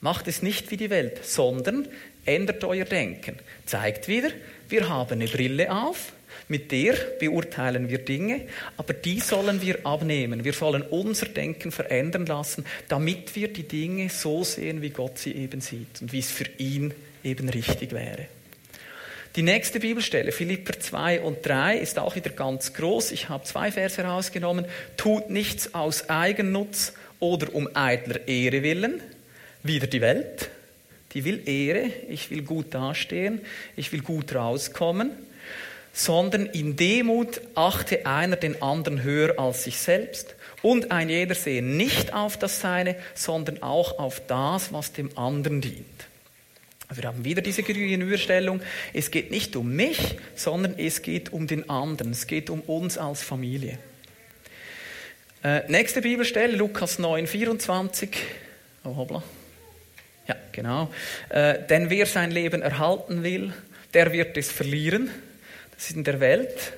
Macht 0.00 0.26
es 0.26 0.42
nicht 0.42 0.72
wie 0.72 0.76
die 0.76 0.90
Welt, 0.90 1.24
sondern 1.24 1.88
ändert 2.24 2.64
euer 2.64 2.84
Denken. 2.84 3.36
Zeigt 3.66 4.08
wieder, 4.08 4.30
wir 4.68 4.88
haben 4.88 5.12
eine 5.12 5.26
Brille 5.26 5.70
auf, 5.70 6.12
mit 6.48 6.72
der 6.72 6.94
beurteilen 7.18 7.88
wir 7.88 7.98
Dinge, 7.98 8.42
aber 8.76 8.92
die 8.92 9.20
sollen 9.20 9.62
wir 9.62 9.86
abnehmen. 9.86 10.44
Wir 10.44 10.52
sollen 10.52 10.82
unser 10.82 11.26
Denken 11.26 11.72
verändern 11.72 12.26
lassen, 12.26 12.64
damit 12.88 13.34
wir 13.34 13.48
die 13.48 13.62
Dinge 13.62 14.10
so 14.10 14.44
sehen, 14.44 14.82
wie 14.82 14.90
Gott 14.90 15.18
sie 15.18 15.32
eben 15.32 15.60
sieht 15.60 16.02
und 16.02 16.12
wie 16.12 16.18
es 16.18 16.30
für 16.30 16.46
ihn 16.58 16.92
eben 17.22 17.48
richtig 17.48 17.92
wäre. 17.92 18.26
Die 19.36 19.42
nächste 19.42 19.80
Bibelstelle, 19.80 20.30
Philipper 20.30 20.78
2 20.78 21.22
und 21.22 21.44
3, 21.44 21.78
ist 21.78 21.98
auch 21.98 22.14
wieder 22.14 22.30
ganz 22.30 22.72
groß. 22.72 23.10
Ich 23.10 23.28
habe 23.28 23.42
zwei 23.42 23.72
Verse 23.72 24.00
herausgenommen. 24.00 24.64
Tut 24.96 25.28
nichts 25.28 25.74
aus 25.74 26.08
Eigennutz 26.08 26.92
oder 27.18 27.52
um 27.52 27.68
eitler 27.74 28.28
Ehre 28.28 28.62
willen. 28.62 29.00
Wieder 29.64 29.88
die 29.88 30.00
Welt. 30.00 30.50
Die 31.14 31.24
will 31.24 31.48
Ehre. 31.48 31.90
Ich 32.08 32.30
will 32.30 32.42
gut 32.42 32.74
dastehen. 32.74 33.40
Ich 33.76 33.92
will 33.92 34.02
gut 34.02 34.34
rauskommen. 34.34 35.10
Sondern 35.92 36.46
in 36.46 36.76
Demut 36.76 37.40
achte 37.54 38.04
einer 38.04 38.36
den 38.36 38.60
anderen 38.60 39.02
höher 39.02 39.38
als 39.38 39.64
sich 39.64 39.78
selbst. 39.78 40.34
Und 40.60 40.90
ein 40.90 41.08
jeder 41.08 41.34
sehe 41.34 41.62
nicht 41.62 42.12
auf 42.12 42.36
das 42.36 42.60
Seine, 42.60 42.96
sondern 43.14 43.62
auch 43.62 43.98
auf 43.98 44.20
das, 44.26 44.72
was 44.72 44.92
dem 44.92 45.16
anderen 45.16 45.60
dient. 45.60 45.84
Also 46.88 47.02
wir 47.02 47.08
haben 47.08 47.24
wieder 47.24 47.42
diese 47.42 47.62
Gegenüberstellung. 47.62 48.60
Es 48.92 49.10
geht 49.10 49.30
nicht 49.30 49.56
um 49.56 49.74
mich, 49.74 50.16
sondern 50.34 50.78
es 50.78 51.02
geht 51.02 51.32
um 51.32 51.46
den 51.46 51.68
anderen. 51.70 52.12
Es 52.12 52.26
geht 52.26 52.50
um 52.50 52.60
uns 52.62 52.98
als 52.98 53.22
Familie. 53.22 53.78
Äh, 55.42 55.70
nächste 55.70 56.00
Bibelstelle, 56.00 56.56
Lukas 56.56 56.98
9, 56.98 57.26
24. 57.26 58.10
Oh, 58.84 58.96
hoppla. 58.96 59.22
Ja, 60.26 60.36
genau. 60.52 60.90
Äh, 61.28 61.58
denn 61.68 61.90
wer 61.90 62.06
sein 62.06 62.30
Leben 62.30 62.62
erhalten 62.62 63.22
will, 63.22 63.52
der 63.92 64.12
wird 64.12 64.36
es 64.36 64.50
verlieren. 64.50 65.10
Das 65.74 65.90
ist 65.90 65.96
in 65.96 66.04
der 66.04 66.20
Welt. 66.20 66.72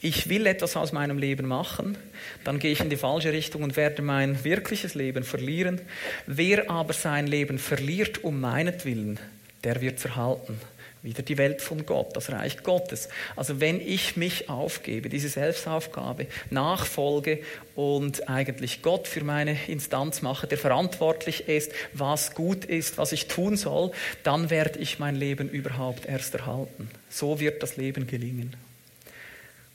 Ich 0.00 0.28
will 0.28 0.46
etwas 0.46 0.76
aus 0.76 0.92
meinem 0.92 1.16
Leben 1.16 1.46
machen, 1.46 1.96
dann 2.44 2.58
gehe 2.58 2.72
ich 2.72 2.80
in 2.80 2.90
die 2.90 2.96
falsche 2.96 3.32
Richtung 3.32 3.62
und 3.62 3.74
werde 3.74 4.02
mein 4.02 4.44
wirkliches 4.44 4.94
Leben 4.94 5.24
verlieren. 5.24 5.80
Wer 6.26 6.70
aber 6.70 6.92
sein 6.92 7.26
Leben 7.26 7.58
verliert 7.58 8.22
um 8.22 8.38
meinetwillen, 8.38 9.18
der 9.64 9.80
wird 9.80 9.98
es 9.98 10.04
erhalten. 10.04 10.60
Wieder 11.04 11.22
die 11.22 11.36
Welt 11.36 11.60
von 11.60 11.84
Gott, 11.84 12.16
das 12.16 12.32
Reich 12.32 12.62
Gottes. 12.62 13.10
Also 13.36 13.60
wenn 13.60 13.78
ich 13.78 14.16
mich 14.16 14.48
aufgebe, 14.48 15.10
diese 15.10 15.28
Selbstaufgabe, 15.28 16.28
nachfolge 16.48 17.40
und 17.74 18.30
eigentlich 18.30 18.80
Gott 18.80 19.06
für 19.06 19.22
meine 19.22 19.54
Instanz 19.68 20.22
mache, 20.22 20.46
der 20.46 20.56
verantwortlich 20.56 21.46
ist, 21.46 21.72
was 21.92 22.32
gut 22.32 22.64
ist, 22.64 22.96
was 22.96 23.12
ich 23.12 23.28
tun 23.28 23.58
soll, 23.58 23.90
dann 24.22 24.48
werde 24.48 24.78
ich 24.78 24.98
mein 24.98 25.14
Leben 25.14 25.50
überhaupt 25.50 26.06
erst 26.06 26.36
erhalten. 26.36 26.88
So 27.10 27.38
wird 27.38 27.62
das 27.62 27.76
Leben 27.76 28.06
gelingen. 28.06 28.56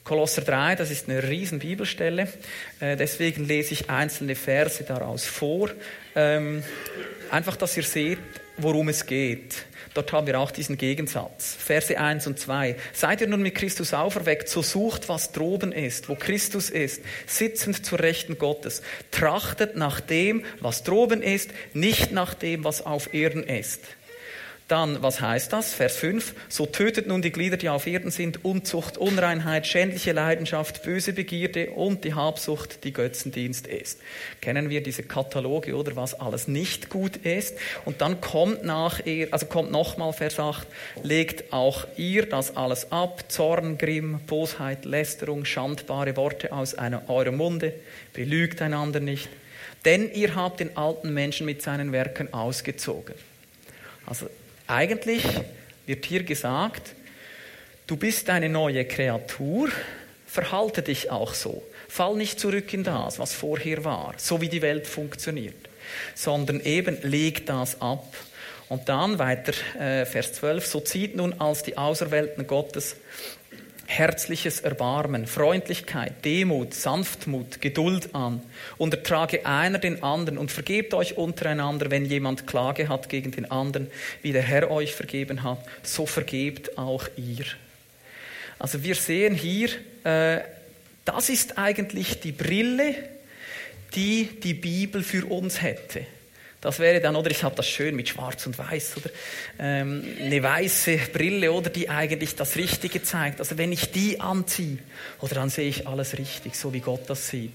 Kolosser 0.02 0.42
3, 0.42 0.74
das 0.74 0.90
ist 0.90 1.08
eine 1.08 1.22
riesen 1.28 1.60
Bibelstelle, 1.60 2.26
äh, 2.80 2.96
deswegen 2.96 3.44
lese 3.44 3.74
ich 3.74 3.88
einzelne 3.88 4.34
Verse 4.34 4.82
daraus 4.82 5.24
vor. 5.26 5.70
Ähm, 6.16 6.64
einfach, 7.30 7.54
dass 7.54 7.76
ihr 7.76 7.84
seht, 7.84 8.18
worum 8.62 8.88
es 8.88 9.06
geht. 9.06 9.66
Dort 9.94 10.12
haben 10.12 10.26
wir 10.26 10.38
auch 10.38 10.52
diesen 10.52 10.76
Gegensatz. 10.76 11.56
Verse 11.58 11.98
1 11.98 12.26
und 12.28 12.38
2. 12.38 12.76
Seid 12.92 13.20
ihr 13.20 13.26
nun 13.26 13.42
mit 13.42 13.56
Christus 13.56 13.92
auferweckt, 13.92 14.48
so 14.48 14.62
sucht, 14.62 15.08
was 15.08 15.32
droben 15.32 15.72
ist, 15.72 16.08
wo 16.08 16.14
Christus 16.14 16.70
ist, 16.70 17.02
sitzend 17.26 17.84
zur 17.84 17.98
Rechten 17.98 18.38
Gottes. 18.38 18.82
Trachtet 19.10 19.76
nach 19.76 20.00
dem, 20.00 20.44
was 20.60 20.84
droben 20.84 21.22
ist, 21.22 21.50
nicht 21.72 22.12
nach 22.12 22.34
dem, 22.34 22.62
was 22.62 22.86
auf 22.86 23.12
Erden 23.12 23.42
ist. 23.42 23.80
Dann, 24.70 25.02
was 25.02 25.20
heißt 25.20 25.52
das? 25.52 25.74
Vers 25.74 25.96
5. 25.96 26.32
So 26.48 26.64
tötet 26.64 27.08
nun 27.08 27.22
die 27.22 27.32
Glieder, 27.32 27.56
die 27.56 27.68
auf 27.68 27.88
Erden 27.88 28.12
sind, 28.12 28.44
Unzucht, 28.44 28.98
Unreinheit, 28.98 29.66
schändliche 29.66 30.12
Leidenschaft, 30.12 30.84
böse 30.84 31.12
Begierde 31.12 31.70
und 31.70 32.04
die 32.04 32.14
Habsucht, 32.14 32.84
die 32.84 32.92
Götzendienst 32.92 33.66
ist. 33.66 34.00
Kennen 34.40 34.70
wir 34.70 34.80
diese 34.80 35.02
Kataloge 35.02 35.74
oder 35.74 35.96
was 35.96 36.14
alles 36.14 36.46
nicht 36.46 36.88
gut 36.88 37.16
ist? 37.16 37.56
Und 37.84 38.00
dann 38.00 38.20
kommt 38.20 38.62
nach 38.64 39.04
ihr, 39.04 39.26
also 39.32 39.46
kommt 39.46 39.72
nochmal 39.72 40.12
Vers 40.12 40.38
8, 40.38 40.68
legt 41.02 41.52
auch 41.52 41.88
ihr 41.96 42.26
das 42.26 42.56
alles 42.56 42.92
ab, 42.92 43.24
Zorn, 43.26 43.76
Grimm, 43.76 44.20
Bosheit, 44.28 44.84
Lästerung, 44.84 45.44
schandbare 45.46 46.16
Worte 46.16 46.52
aus 46.52 46.76
einer, 46.76 47.10
eurem 47.10 47.38
Munde, 47.38 47.72
belügt 48.12 48.62
einander 48.62 49.00
nicht, 49.00 49.30
denn 49.84 50.12
ihr 50.12 50.36
habt 50.36 50.60
den 50.60 50.76
alten 50.76 51.12
Menschen 51.12 51.44
mit 51.44 51.60
seinen 51.60 51.90
Werken 51.90 52.32
ausgezogen. 52.32 53.16
Also 54.06 54.28
eigentlich 54.70 55.24
wird 55.86 56.06
hier 56.06 56.22
gesagt, 56.22 56.94
du 57.86 57.96
bist 57.96 58.30
eine 58.30 58.48
neue 58.48 58.84
Kreatur, 58.84 59.68
verhalte 60.26 60.82
dich 60.82 61.10
auch 61.10 61.34
so. 61.34 61.62
Fall 61.88 62.14
nicht 62.14 62.38
zurück 62.38 62.72
in 62.72 62.84
das, 62.84 63.18
was 63.18 63.34
vorher 63.34 63.84
war, 63.84 64.14
so 64.16 64.40
wie 64.40 64.48
die 64.48 64.62
Welt 64.62 64.86
funktioniert, 64.86 65.56
sondern 66.14 66.60
eben 66.60 66.98
leg 67.02 67.46
das 67.46 67.80
ab. 67.80 68.14
Und 68.68 68.88
dann 68.88 69.18
weiter, 69.18 69.52
äh, 69.80 70.06
Vers 70.06 70.34
12, 70.34 70.64
so 70.64 70.78
zieht 70.78 71.16
nun 71.16 71.40
als 71.40 71.64
die 71.64 71.76
Auserwählten 71.76 72.46
Gottes 72.46 72.94
herzliches 73.90 74.60
Erbarmen, 74.60 75.26
Freundlichkeit, 75.26 76.24
Demut, 76.24 76.74
Sanftmut, 76.74 77.60
Geduld 77.60 78.14
an. 78.14 78.40
Untertrage 78.78 79.44
einer 79.44 79.78
den 79.78 80.04
anderen 80.04 80.38
und 80.38 80.52
vergebt 80.52 80.94
euch 80.94 81.16
untereinander, 81.16 81.90
wenn 81.90 82.04
jemand 82.04 82.46
Klage 82.46 82.88
hat 82.88 83.08
gegen 83.08 83.32
den 83.32 83.50
anderen, 83.50 83.90
wie 84.22 84.32
der 84.32 84.42
Herr 84.42 84.70
euch 84.70 84.94
vergeben 84.94 85.42
hat, 85.42 85.58
so 85.82 86.06
vergebt 86.06 86.78
auch 86.78 87.08
ihr. 87.16 87.44
Also 88.60 88.84
wir 88.84 88.94
sehen 88.94 89.34
hier, 89.34 89.70
äh, 90.04 90.40
das 91.04 91.28
ist 91.28 91.58
eigentlich 91.58 92.20
die 92.20 92.32
Brille, 92.32 92.94
die 93.96 94.28
die 94.40 94.54
Bibel 94.54 95.02
für 95.02 95.26
uns 95.26 95.62
hätte. 95.62 96.06
Das 96.60 96.78
wäre 96.78 97.00
dann, 97.00 97.16
oder 97.16 97.30
ich 97.30 97.42
habe 97.42 97.54
das 97.54 97.66
schön 97.66 97.96
mit 97.96 98.10
Schwarz 98.10 98.44
und 98.46 98.58
Weiß, 98.58 98.98
oder 98.98 99.10
ähm, 99.58 100.04
eine 100.20 100.42
weiße 100.42 100.98
Brille, 101.12 101.52
oder 101.52 101.70
die 101.70 101.88
eigentlich 101.88 102.34
das 102.34 102.56
Richtige 102.56 103.02
zeigt. 103.02 103.40
Also 103.40 103.56
wenn 103.56 103.72
ich 103.72 103.92
die 103.92 104.20
anziehe, 104.20 104.78
oder 105.20 105.36
dann 105.36 105.48
sehe 105.48 105.68
ich 105.68 105.88
alles 105.88 106.18
richtig, 106.18 106.56
so 106.56 106.74
wie 106.74 106.80
Gott 106.80 107.08
das 107.08 107.28
sieht. 107.28 107.52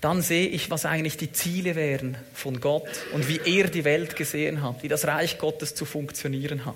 Dann 0.00 0.22
sehe 0.22 0.48
ich, 0.48 0.70
was 0.70 0.84
eigentlich 0.84 1.16
die 1.16 1.32
Ziele 1.32 1.74
wären 1.74 2.16
von 2.32 2.60
Gott 2.60 2.88
und 3.12 3.28
wie 3.28 3.40
er 3.44 3.68
die 3.68 3.84
Welt 3.84 4.14
gesehen 4.14 4.62
hat, 4.62 4.82
wie 4.82 4.88
das 4.88 5.06
Reich 5.06 5.38
Gottes 5.38 5.74
zu 5.74 5.84
funktionieren 5.84 6.64
hat. 6.64 6.74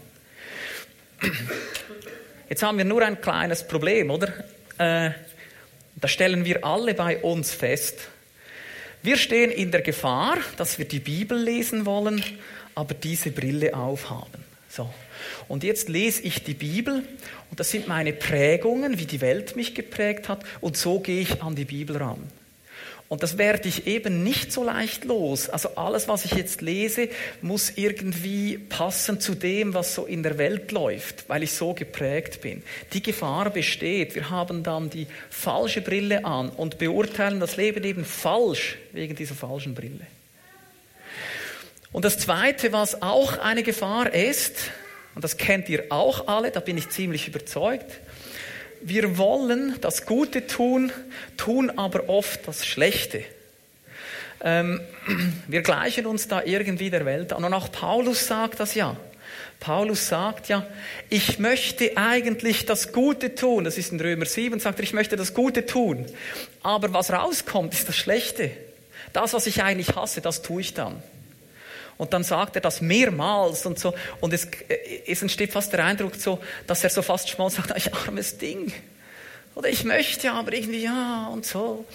Jetzt 2.49 2.63
haben 2.63 2.79
wir 2.79 2.85
nur 2.85 3.03
ein 3.03 3.21
kleines 3.21 3.67
Problem, 3.67 4.11
oder? 4.11 4.29
Äh, 4.79 5.11
da 5.97 6.09
stellen 6.09 6.45
wir 6.45 6.65
alle 6.65 6.95
bei 6.95 7.19
uns 7.19 7.53
fest, 7.53 8.09
wir 9.07 9.17
stehen 9.17 9.51
in 9.51 9.71
der 9.71 9.83
Gefahr, 9.83 10.37
dass 10.57 10.79
wir 10.79 10.85
die 10.85 10.99
Bibel 10.99 11.39
lesen 11.39 11.87
wollen, 11.87 12.23
aber 12.75 12.93
diese 12.93 13.31
Brille 13.31 13.75
aufhaben. 13.75 14.45
So. 14.69 14.93
Und 15.49 15.65
jetzt 15.65 15.89
lese 15.89 16.23
ich 16.23 16.43
die 16.43 16.55
Bibel 16.55 17.05
und 17.51 17.61
das 17.61 17.71
sind 17.71 17.89
meine 17.89 18.13
Prägungen, 18.13 18.99
wie 18.99 19.07
die 19.07 19.21
Welt 19.21 19.57
mich 19.57 19.75
geprägt 19.75 20.29
hat 20.29 20.45
und 20.61 20.77
so 20.77 21.01
gehe 21.01 21.21
ich 21.21 21.43
an 21.43 21.55
die 21.55 21.65
Bibel 21.65 21.97
ran. 21.97 22.19
Und 23.09 23.23
das 23.23 23.39
werde 23.39 23.69
ich 23.69 23.87
eben 23.87 24.25
nicht 24.25 24.53
so 24.53 24.65
leicht 24.65 25.05
los. 25.05 25.49
Also 25.49 25.77
alles, 25.77 26.09
was 26.09 26.25
ich 26.25 26.33
jetzt 26.33 26.61
lese, 26.61 27.09
muss 27.41 27.73
irgendwie 27.77 28.59
passen 28.59 29.21
zu 29.21 29.37
dem, 29.37 29.75
was 29.75 29.95
so 29.95 30.07
in 30.07 30.25
der 30.25 30.39
Welt 30.39 30.73
läuft, 30.73 31.29
weil 31.29 31.45
ich 31.45 31.53
so 31.53 31.73
geprägt 31.73 32.41
bin. 32.41 32.65
Die 32.93 33.03
Gefahr 33.03 33.51
besteht. 33.51 34.17
Wir 34.17 34.31
haben 34.31 34.65
dann 34.65 34.91
die 34.91 35.07
falsche 35.31 35.83
Brille 35.83 36.25
an 36.25 36.49
und 36.49 36.79
beurteilen 36.79 37.39
das 37.39 37.57
Leben 37.57 37.85
eben 37.85 38.05
falsch 38.05 38.77
wegen 38.93 39.15
dieser 39.15 39.37
falschen 39.37 39.75
Brille. 39.75 40.07
Und 41.93 42.05
das 42.05 42.19
Zweite, 42.19 42.73
was 42.73 43.03
auch 43.03 43.39
eine 43.39 43.63
Gefahr 43.63 44.13
ist, 44.13 44.73
und 45.15 45.23
das 45.23 45.37
kennt 45.37 45.69
ihr 45.69 45.85
auch 45.91 46.27
alle, 46.27 46.51
da 46.51 46.61
bin 46.61 46.77
ich 46.77 46.91
ziemlich 46.91 47.29
überzeugt, 47.29 48.01
wir 48.89 49.19
wollen 49.19 49.75
das 49.81 50.07
Gute 50.07 50.47
tun, 50.47 50.93
tun 51.37 51.71
aber 51.77 52.09
oft 52.09 52.47
das 52.47 52.65
Schlechte. 52.65 53.25
Ähm, 54.41 54.81
wir 55.49 55.63
gleichen 55.63 56.07
uns 56.07 56.29
da 56.29 56.43
irgendwie 56.45 56.91
der 56.91 57.05
Welt 57.05 57.33
an. 57.33 57.43
Und 57.43 57.53
auch 57.53 57.73
Paulus 57.73 58.27
sagt 58.29 58.61
das 58.61 58.75
ja. 58.75 58.97
Paulus 59.59 60.07
sagt 60.07 60.49
ja, 60.49 60.65
ich 61.09 61.39
möchte 61.41 61.97
eigentlich 61.97 62.65
das 62.67 62.93
Gute 62.93 63.35
tun. 63.35 63.65
Das 63.65 63.77
ist 63.77 63.91
in 63.91 64.01
Römer 64.01 64.27
7, 64.27 64.61
sagt 64.61 64.79
er, 64.79 64.85
ich 64.85 64.93
möchte 64.93 65.17
das 65.17 65.35
Gute 65.35 65.67
tun. 65.67 66.07
Aber 66.63 66.93
was 66.93 67.11
rauskommt, 67.11 67.75
ist 67.75 67.89
das 67.89 67.97
Schlechte. 67.97 68.51
Das, 69.13 69.33
was 69.33 69.47
ich 69.47 69.63
eigentlich 69.63 69.97
hasse, 69.97 70.21
das 70.21 70.43
tue 70.43 70.61
ich 70.61 70.75
dann. 70.75 71.03
Und 71.99 72.13
dann 72.13 72.25
sagt 72.25 72.57
er 72.57 72.61
das 72.61 72.81
mehrmals 72.81 73.65
und 73.65 73.79
so. 73.79 73.95
Und 74.21 74.33
es, 74.33 74.49
es 75.07 75.23
entsteht 75.23 75.53
fast 75.53 75.73
der 75.73 75.85
Eindruck 75.85 76.15
so, 76.17 76.39
dass 76.67 76.85
er 76.85 76.91
so 76.91 77.03
fast 77.03 77.29
schmal 77.29 77.51
sagt, 77.51 77.73
ich 77.77 77.93
armes 77.95 78.39
Ding. 78.39 78.73
Oder 79.55 79.71
ich 79.71 79.85
möchte 79.85 80.31
aber 80.33 80.53
irgendwie 80.53 80.83
ja 80.83 81.29
und 81.33 81.47
so. 81.47 81.87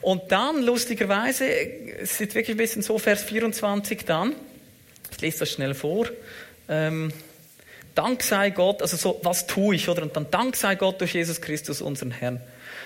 Und 0.00 0.32
dann, 0.32 0.62
lustigerweise, 0.62 1.46
es 1.46 2.20
ist 2.20 2.34
wirklich 2.34 2.50
ein 2.50 2.56
bisschen 2.56 2.82
so, 2.82 2.98
Vers 2.98 3.22
24 3.22 4.04
dann, 4.04 4.34
ich 5.12 5.20
lese 5.20 5.40
das 5.40 5.50
schnell 5.52 5.74
vor, 5.74 6.08
ähm, 6.68 7.12
Dank 7.94 8.24
sei 8.24 8.50
Gott, 8.50 8.82
also 8.82 8.96
so, 8.96 9.20
was 9.22 9.46
tue 9.46 9.76
ich, 9.76 9.88
oder? 9.88 10.02
Und 10.02 10.16
dann 10.16 10.28
Dank 10.32 10.56
sei 10.56 10.74
Gott 10.74 11.00
durch 11.00 11.14
Jesus 11.14 11.40
Christus, 11.40 11.80
unseren 11.80 12.10
Herrn. 12.10 12.40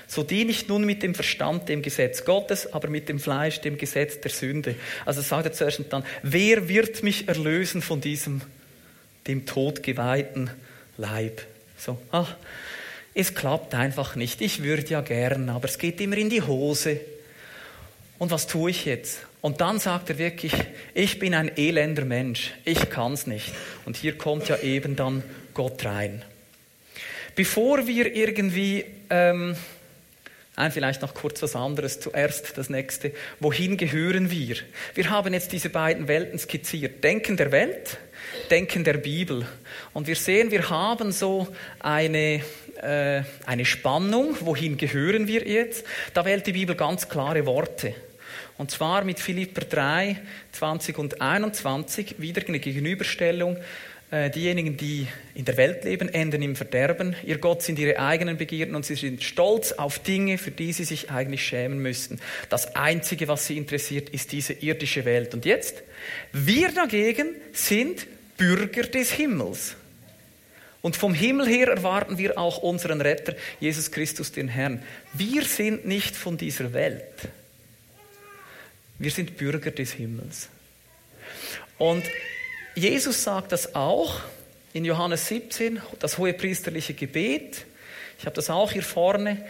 So 0.08 0.22
diene 0.22 0.50
ich 0.50 0.66
nun 0.68 0.84
mit 0.84 1.02
dem 1.02 1.14
Verstand 1.14 1.68
dem 1.68 1.82
Gesetz 1.82 2.24
Gottes, 2.24 2.72
aber 2.72 2.88
mit 2.88 3.10
dem 3.10 3.20
Fleisch 3.20 3.60
dem 3.60 3.76
Gesetz 3.76 4.18
der 4.20 4.30
Sünde. 4.30 4.74
Also 5.04 5.20
sagt 5.20 5.44
er 5.44 5.52
zuerst 5.52 5.80
und 5.80 5.92
dann, 5.92 6.02
wer 6.22 6.66
wird 6.68 7.02
mich 7.02 7.28
erlösen 7.28 7.82
von 7.82 8.00
diesem, 8.00 8.40
dem 9.26 9.44
Tod 9.44 9.82
geweihten 9.82 10.50
Leib? 10.96 11.42
So, 11.76 11.98
ach, 12.10 12.34
es 13.12 13.34
klappt 13.34 13.74
einfach 13.74 14.16
nicht. 14.16 14.40
Ich 14.40 14.62
würde 14.62 14.86
ja 14.88 15.02
gern, 15.02 15.50
aber 15.50 15.68
es 15.68 15.76
geht 15.76 16.00
immer 16.00 16.16
in 16.16 16.30
die 16.30 16.42
Hose. 16.42 17.00
Und 18.18 18.30
was 18.30 18.46
tue 18.46 18.70
ich 18.70 18.86
jetzt? 18.86 19.18
Und 19.42 19.60
dann 19.60 19.78
sagt 19.78 20.08
er 20.08 20.18
wirklich, 20.18 20.52
ich 20.94 21.18
bin 21.18 21.34
ein 21.34 21.56
elender 21.56 22.06
Mensch, 22.06 22.52
ich 22.64 22.88
kann 22.88 23.12
es 23.12 23.26
nicht. 23.26 23.52
Und 23.84 23.96
hier 23.96 24.16
kommt 24.16 24.48
ja 24.48 24.58
eben 24.58 24.96
dann 24.96 25.22
Gott 25.52 25.84
rein. 25.84 26.24
Bevor 27.36 27.86
wir 27.86 28.16
irgendwie, 28.16 28.86
ähm, 29.10 29.54
Nein, 30.58 30.72
vielleicht 30.72 31.02
noch 31.02 31.14
kurz 31.14 31.40
was 31.40 31.54
anderes. 31.54 32.00
Zuerst 32.00 32.58
das 32.58 32.68
nächste. 32.68 33.12
Wohin 33.38 33.76
gehören 33.76 34.28
wir? 34.32 34.56
Wir 34.92 35.08
haben 35.08 35.32
jetzt 35.32 35.52
diese 35.52 35.70
beiden 35.70 36.08
Welten 36.08 36.36
skizziert. 36.36 37.04
Denken 37.04 37.36
der 37.36 37.52
Welt, 37.52 37.98
Denken 38.50 38.82
der 38.82 38.94
Bibel. 38.94 39.46
Und 39.94 40.08
wir 40.08 40.16
sehen, 40.16 40.50
wir 40.50 40.68
haben 40.68 41.12
so 41.12 41.46
eine, 41.78 42.42
äh, 42.82 43.22
eine 43.46 43.64
Spannung. 43.64 44.36
Wohin 44.40 44.76
gehören 44.76 45.28
wir 45.28 45.46
jetzt? 45.46 45.86
Da 46.12 46.24
wählt 46.24 46.44
die 46.48 46.52
Bibel 46.54 46.74
ganz 46.74 47.08
klare 47.08 47.46
Worte. 47.46 47.94
Und 48.56 48.72
zwar 48.72 49.04
mit 49.04 49.20
Philipper 49.20 49.60
3, 49.60 50.16
20 50.50 50.98
und 50.98 51.20
21 51.20 52.16
wieder 52.18 52.42
eine 52.48 52.58
Gegenüberstellung. 52.58 53.58
Äh, 54.10 54.30
diejenigen, 54.30 54.78
die 54.78 55.06
in 55.34 55.44
der 55.44 55.58
Welt 55.58 55.84
leben, 55.84 56.08
enden 56.08 56.40
im 56.40 56.56
Verderben. 56.56 57.14
Ihr 57.26 57.36
Gott 57.36 57.62
sind 57.62 57.78
ihre 57.78 57.98
eigenen 57.98 58.38
Begierden 58.38 58.74
und 58.74 58.86
sie 58.86 58.94
sind 58.94 59.22
stolz 59.22 59.72
auf 59.72 59.98
Dinge, 59.98 60.38
für 60.38 60.50
die 60.50 60.72
sie 60.72 60.84
sich 60.84 61.10
eigentlich 61.10 61.44
schämen 61.44 61.80
müssten. 61.80 62.18
Das 62.48 62.74
Einzige, 62.74 63.28
was 63.28 63.46
sie 63.46 63.58
interessiert, 63.58 64.08
ist 64.08 64.32
diese 64.32 64.54
irdische 64.54 65.04
Welt. 65.04 65.34
Und 65.34 65.44
jetzt? 65.44 65.82
Wir 66.32 66.72
dagegen 66.72 67.34
sind 67.52 68.06
Bürger 68.38 68.84
des 68.84 69.12
Himmels. 69.12 69.76
Und 70.80 70.96
vom 70.96 71.12
Himmel 71.12 71.46
her 71.46 71.68
erwarten 71.68 72.16
wir 72.16 72.38
auch 72.38 72.58
unseren 72.58 73.02
Retter, 73.02 73.34
Jesus 73.60 73.90
Christus, 73.90 74.32
den 74.32 74.48
Herrn. 74.48 74.82
Wir 75.12 75.42
sind 75.42 75.86
nicht 75.86 76.16
von 76.16 76.38
dieser 76.38 76.72
Welt. 76.72 77.04
Wir 78.98 79.10
sind 79.10 79.36
Bürger 79.36 79.70
des 79.70 79.92
Himmels. 79.92 80.48
Und 81.76 82.04
Jesus 82.78 83.24
sagt 83.24 83.50
das 83.50 83.74
auch 83.74 84.20
in 84.72 84.84
Johannes 84.84 85.26
17, 85.26 85.80
das 85.98 86.16
hohe 86.16 86.32
priesterliche 86.32 86.94
Gebet. 86.94 87.64
Ich 88.20 88.26
habe 88.26 88.36
das 88.36 88.50
auch 88.50 88.70
hier 88.70 88.84
vorne. 88.84 89.44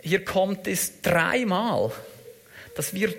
Hier 0.00 0.24
kommt 0.24 0.66
es 0.66 1.02
dreimal, 1.02 1.92
dass 2.74 2.94
wir, 2.94 3.12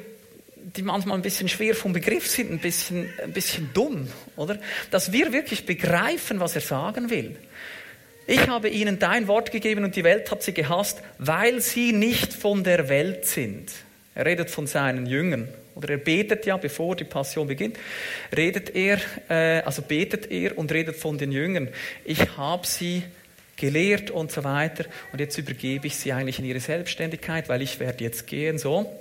die 0.55 0.81
manchmal 0.81 1.17
ein 1.17 1.21
bisschen 1.21 1.49
schwer 1.49 1.75
vom 1.75 1.93
Begriff 1.93 2.27
sind, 2.27 2.51
ein 2.51 2.59
bisschen, 2.59 3.13
ein 3.21 3.31
bisschen 3.31 3.69
dumm, 3.75 4.07
oder? 4.37 4.59
Dass 4.89 5.11
wir 5.11 5.31
wirklich 5.31 5.67
begreifen, 5.67 6.39
was 6.39 6.55
er 6.55 6.61
sagen 6.61 7.11
will. 7.11 7.37
Ich 8.25 8.47
habe 8.47 8.69
ihnen 8.69 8.97
dein 8.97 9.27
Wort 9.27 9.51
gegeben 9.51 9.83
und 9.83 9.95
die 9.95 10.03
Welt 10.03 10.31
hat 10.31 10.41
sie 10.41 10.53
gehasst, 10.53 11.01
weil 11.19 11.61
sie 11.61 11.91
nicht 11.91 12.33
von 12.33 12.63
der 12.63 12.89
Welt 12.89 13.25
sind. 13.25 13.69
Er 14.15 14.25
redet 14.25 14.49
von 14.49 14.65
seinen 14.65 15.05
Jüngern. 15.05 15.47
Oder 15.75 15.91
er 15.91 15.97
betet 15.97 16.45
ja, 16.45 16.57
bevor 16.57 16.95
die 16.95 17.03
Passion 17.03 17.47
beginnt, 17.47 17.77
redet 18.35 18.75
er, 18.75 18.99
äh, 19.29 19.63
also 19.63 19.81
betet 19.81 20.29
er 20.31 20.57
und 20.57 20.71
redet 20.71 20.95
von 20.95 21.17
den 21.17 21.31
Jüngern. 21.31 21.69
Ich 22.05 22.37
habe 22.37 22.67
sie 22.67 23.03
gelehrt 23.55 24.11
und 24.11 24.31
so 24.31 24.43
weiter 24.43 24.85
und 25.11 25.19
jetzt 25.19 25.37
übergebe 25.37 25.87
ich 25.87 25.95
sie 25.95 26.13
eigentlich 26.13 26.39
in 26.39 26.45
ihre 26.45 26.59
Selbstständigkeit, 26.59 27.49
weil 27.49 27.61
ich 27.61 27.79
werde 27.79 28.03
jetzt 28.03 28.27
gehen, 28.27 28.57
so. 28.57 28.91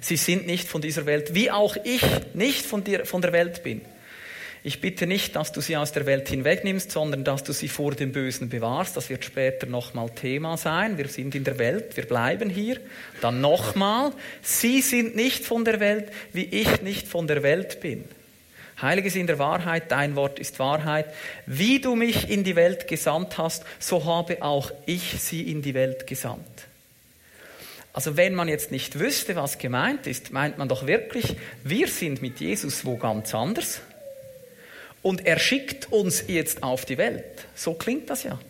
Sie 0.00 0.16
sind 0.16 0.46
nicht 0.46 0.68
von 0.68 0.82
dieser 0.82 1.06
Welt, 1.06 1.34
wie 1.34 1.50
auch 1.50 1.76
ich 1.82 2.02
nicht 2.34 2.66
von, 2.66 2.84
dir, 2.84 3.06
von 3.06 3.22
der 3.22 3.32
Welt 3.32 3.62
bin. 3.62 3.80
Ich 4.66 4.80
bitte 4.80 5.06
nicht, 5.06 5.36
dass 5.36 5.52
du 5.52 5.60
sie 5.60 5.76
aus 5.76 5.92
der 5.92 6.06
Welt 6.06 6.26
hinwegnimmst, 6.26 6.90
sondern 6.90 7.22
dass 7.22 7.44
du 7.44 7.52
sie 7.52 7.68
vor 7.68 7.92
dem 7.92 8.12
Bösen 8.12 8.48
bewahrst. 8.48 8.96
Das 8.96 9.10
wird 9.10 9.22
später 9.22 9.66
nochmal 9.66 10.08
Thema 10.08 10.56
sein. 10.56 10.96
Wir 10.96 11.08
sind 11.08 11.34
in 11.34 11.44
der 11.44 11.58
Welt, 11.58 11.98
wir 11.98 12.06
bleiben 12.06 12.48
hier. 12.48 12.80
Dann 13.20 13.42
nochmal, 13.42 14.12
sie 14.40 14.80
sind 14.80 15.16
nicht 15.16 15.44
von 15.44 15.66
der 15.66 15.80
Welt, 15.80 16.10
wie 16.32 16.46
ich 16.46 16.80
nicht 16.80 17.06
von 17.06 17.26
der 17.26 17.42
Welt 17.42 17.80
bin. 17.80 18.06
Heilige 18.80 19.10
sind 19.10 19.26
der 19.26 19.38
Wahrheit, 19.38 19.92
dein 19.92 20.16
Wort 20.16 20.38
ist 20.38 20.58
Wahrheit. 20.58 21.12
Wie 21.44 21.78
du 21.78 21.94
mich 21.94 22.30
in 22.30 22.42
die 22.42 22.56
Welt 22.56 22.88
gesandt 22.88 23.36
hast, 23.36 23.64
so 23.78 24.06
habe 24.06 24.42
auch 24.42 24.72
ich 24.86 25.20
sie 25.20 25.42
in 25.42 25.60
die 25.60 25.74
Welt 25.74 26.06
gesandt. 26.06 26.40
Also 27.92 28.16
wenn 28.16 28.34
man 28.34 28.48
jetzt 28.48 28.72
nicht 28.72 28.98
wüsste, 28.98 29.36
was 29.36 29.58
gemeint 29.58 30.06
ist, 30.06 30.32
meint 30.32 30.56
man 30.56 30.70
doch 30.70 30.86
wirklich, 30.86 31.36
wir 31.64 31.86
sind 31.86 32.22
mit 32.22 32.40
Jesus 32.40 32.86
wo 32.86 32.96
ganz 32.96 33.34
anders 33.34 33.82
und 35.04 35.26
er 35.26 35.38
schickt 35.38 35.92
uns 35.92 36.24
jetzt 36.28 36.62
auf 36.62 36.86
die 36.86 36.96
Welt. 36.96 37.46
So 37.54 37.74
klingt 37.74 38.08
das 38.08 38.22
ja. 38.24 38.40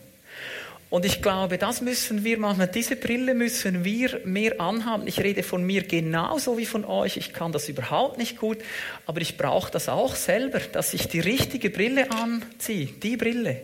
Und 0.88 1.04
ich 1.04 1.20
glaube, 1.20 1.58
das 1.58 1.80
müssen 1.80 2.22
wir 2.22 2.38
manchmal, 2.38 2.68
diese 2.68 2.94
Brille 2.94 3.34
müssen 3.34 3.84
wir 3.84 4.20
mehr 4.24 4.60
anhaben. 4.60 5.08
Ich 5.08 5.18
rede 5.18 5.42
von 5.42 5.64
mir 5.64 5.82
genauso 5.82 6.56
wie 6.56 6.66
von 6.66 6.84
euch. 6.84 7.16
Ich 7.16 7.32
kann 7.32 7.50
das 7.50 7.68
überhaupt 7.68 8.18
nicht 8.18 8.38
gut, 8.38 8.58
aber 9.04 9.20
ich 9.20 9.36
brauche 9.36 9.72
das 9.72 9.88
auch 9.88 10.14
selber, 10.14 10.60
dass 10.60 10.94
ich 10.94 11.08
die 11.08 11.18
richtige 11.18 11.70
Brille 11.70 12.12
anziehe. 12.12 12.86
Die 12.86 13.16
Brille, 13.16 13.62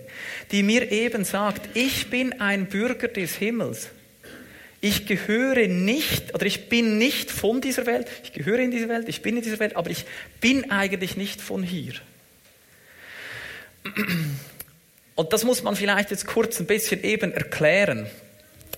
die 0.50 0.64
mir 0.64 0.90
eben 0.90 1.24
sagt, 1.24 1.68
ich 1.74 2.10
bin 2.10 2.40
ein 2.40 2.66
Bürger 2.66 3.06
des 3.06 3.36
Himmels. 3.36 3.90
Ich 4.80 5.06
gehöre 5.06 5.68
nicht, 5.68 6.34
oder 6.34 6.46
ich 6.46 6.68
bin 6.68 6.98
nicht 6.98 7.30
von 7.30 7.60
dieser 7.60 7.86
Welt. 7.86 8.08
Ich 8.24 8.32
gehöre 8.32 8.58
in 8.58 8.72
diese 8.72 8.88
Welt, 8.88 9.08
ich 9.08 9.22
bin 9.22 9.36
in 9.36 9.44
dieser 9.44 9.60
Welt, 9.60 9.76
aber 9.76 9.90
ich 9.90 10.04
bin 10.40 10.72
eigentlich 10.72 11.16
nicht 11.16 11.40
von 11.40 11.62
hier. 11.62 11.92
Und 15.14 15.32
das 15.32 15.44
muss 15.44 15.62
man 15.62 15.76
vielleicht 15.76 16.10
jetzt 16.10 16.26
kurz 16.26 16.60
ein 16.60 16.66
bisschen 16.66 17.02
eben 17.02 17.32
erklären. 17.32 18.06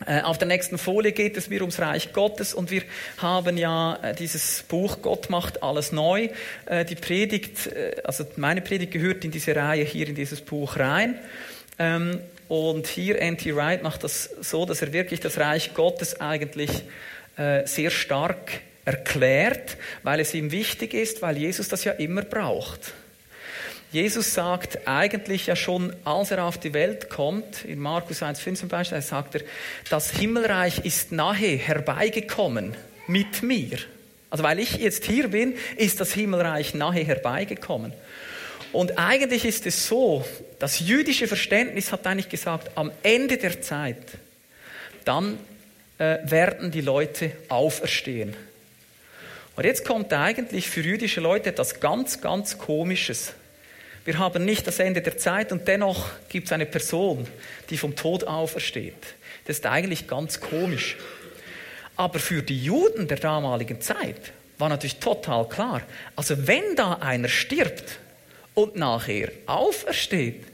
Äh, 0.06 0.22
auf 0.22 0.38
der 0.38 0.48
nächsten 0.48 0.78
Folie 0.78 1.12
geht 1.12 1.36
es 1.36 1.48
mir 1.48 1.60
ums 1.60 1.78
Reich 1.78 2.12
Gottes 2.12 2.54
und 2.54 2.70
wir 2.70 2.82
haben 3.18 3.56
ja 3.56 3.98
äh, 4.02 4.14
dieses 4.14 4.64
Buch 4.66 4.98
Gott 5.02 5.30
macht 5.30 5.62
alles 5.62 5.92
neu. 5.92 6.28
Äh, 6.66 6.84
die 6.84 6.94
Predigt, 6.94 7.70
also 8.04 8.24
meine 8.36 8.60
Predigt 8.60 8.92
gehört 8.92 9.24
in 9.24 9.30
diese 9.30 9.54
Reihe 9.54 9.84
hier 9.84 10.08
in 10.08 10.14
dieses 10.14 10.40
Buch 10.40 10.78
rein. 10.78 11.18
Ähm, 11.78 12.20
und 12.48 12.86
hier 12.86 13.20
N.T. 13.20 13.54
Wright 13.54 13.82
macht 13.82 14.04
das 14.04 14.30
so, 14.40 14.66
dass 14.66 14.82
er 14.82 14.92
wirklich 14.92 15.20
das 15.20 15.38
Reich 15.38 15.72
Gottes 15.74 16.20
eigentlich 16.20 16.70
sehr 17.64 17.90
stark 17.90 18.60
erklärt, 18.84 19.78
weil 20.02 20.20
es 20.20 20.34
ihm 20.34 20.52
wichtig 20.52 20.92
ist, 20.92 21.22
weil 21.22 21.38
Jesus 21.38 21.68
das 21.68 21.84
ja 21.84 21.92
immer 21.92 22.20
braucht. 22.20 22.92
Jesus 23.92 24.32
sagt 24.32 24.88
eigentlich 24.88 25.46
ja 25.46 25.54
schon, 25.54 25.94
als 26.04 26.30
er 26.30 26.44
auf 26.44 26.56
die 26.56 26.72
Welt 26.72 27.10
kommt, 27.10 27.66
in 27.66 27.78
Markus 27.78 28.22
1,5 28.22 28.54
zum 28.54 28.68
Beispiel, 28.70 29.02
sagt 29.02 29.34
er, 29.34 29.42
das 29.90 30.10
Himmelreich 30.12 30.86
ist 30.86 31.12
nahe 31.12 31.58
herbeigekommen 31.58 32.74
mit 33.06 33.42
mir. 33.42 33.78
Also 34.30 34.44
weil 34.44 34.60
ich 34.60 34.76
jetzt 34.76 35.04
hier 35.04 35.28
bin, 35.28 35.56
ist 35.76 36.00
das 36.00 36.14
Himmelreich 36.14 36.72
nahe 36.72 37.04
herbeigekommen. 37.04 37.92
Und 38.72 38.98
eigentlich 38.98 39.44
ist 39.44 39.66
es 39.66 39.86
so, 39.86 40.24
das 40.58 40.80
jüdische 40.80 41.28
Verständnis 41.28 41.92
hat 41.92 42.06
eigentlich 42.06 42.30
gesagt, 42.30 42.70
am 42.76 42.90
Ende 43.02 43.36
der 43.36 43.60
Zeit, 43.60 43.98
dann 45.04 45.38
äh, 45.98 46.16
werden 46.24 46.70
die 46.70 46.80
Leute 46.80 47.32
auferstehen. 47.50 48.34
Und 49.54 49.64
jetzt 49.64 49.84
kommt 49.84 50.14
eigentlich 50.14 50.70
für 50.70 50.80
jüdische 50.80 51.20
Leute 51.20 51.50
etwas 51.50 51.80
ganz, 51.80 52.22
ganz 52.22 52.56
Komisches. 52.56 53.34
Wir 54.04 54.18
haben 54.18 54.44
nicht 54.44 54.66
das 54.66 54.78
Ende 54.78 55.00
der 55.00 55.16
Zeit 55.16 55.52
und 55.52 55.68
dennoch 55.68 56.06
gibt 56.28 56.46
es 56.46 56.52
eine 56.52 56.66
Person, 56.66 57.26
die 57.70 57.78
vom 57.78 57.94
Tod 57.94 58.24
aufersteht. 58.24 58.94
Das 59.44 59.58
ist 59.58 59.66
eigentlich 59.66 60.08
ganz 60.08 60.40
komisch. 60.40 60.96
Aber 61.96 62.18
für 62.18 62.42
die 62.42 62.64
Juden 62.64 63.06
der 63.06 63.18
damaligen 63.18 63.80
Zeit 63.80 64.32
war 64.58 64.68
natürlich 64.68 64.96
total 64.96 65.48
klar, 65.48 65.82
also 66.16 66.46
wenn 66.46 66.76
da 66.76 66.94
einer 66.94 67.28
stirbt 67.28 67.98
und 68.54 68.76
nachher 68.76 69.30
aufersteht, 69.46 70.44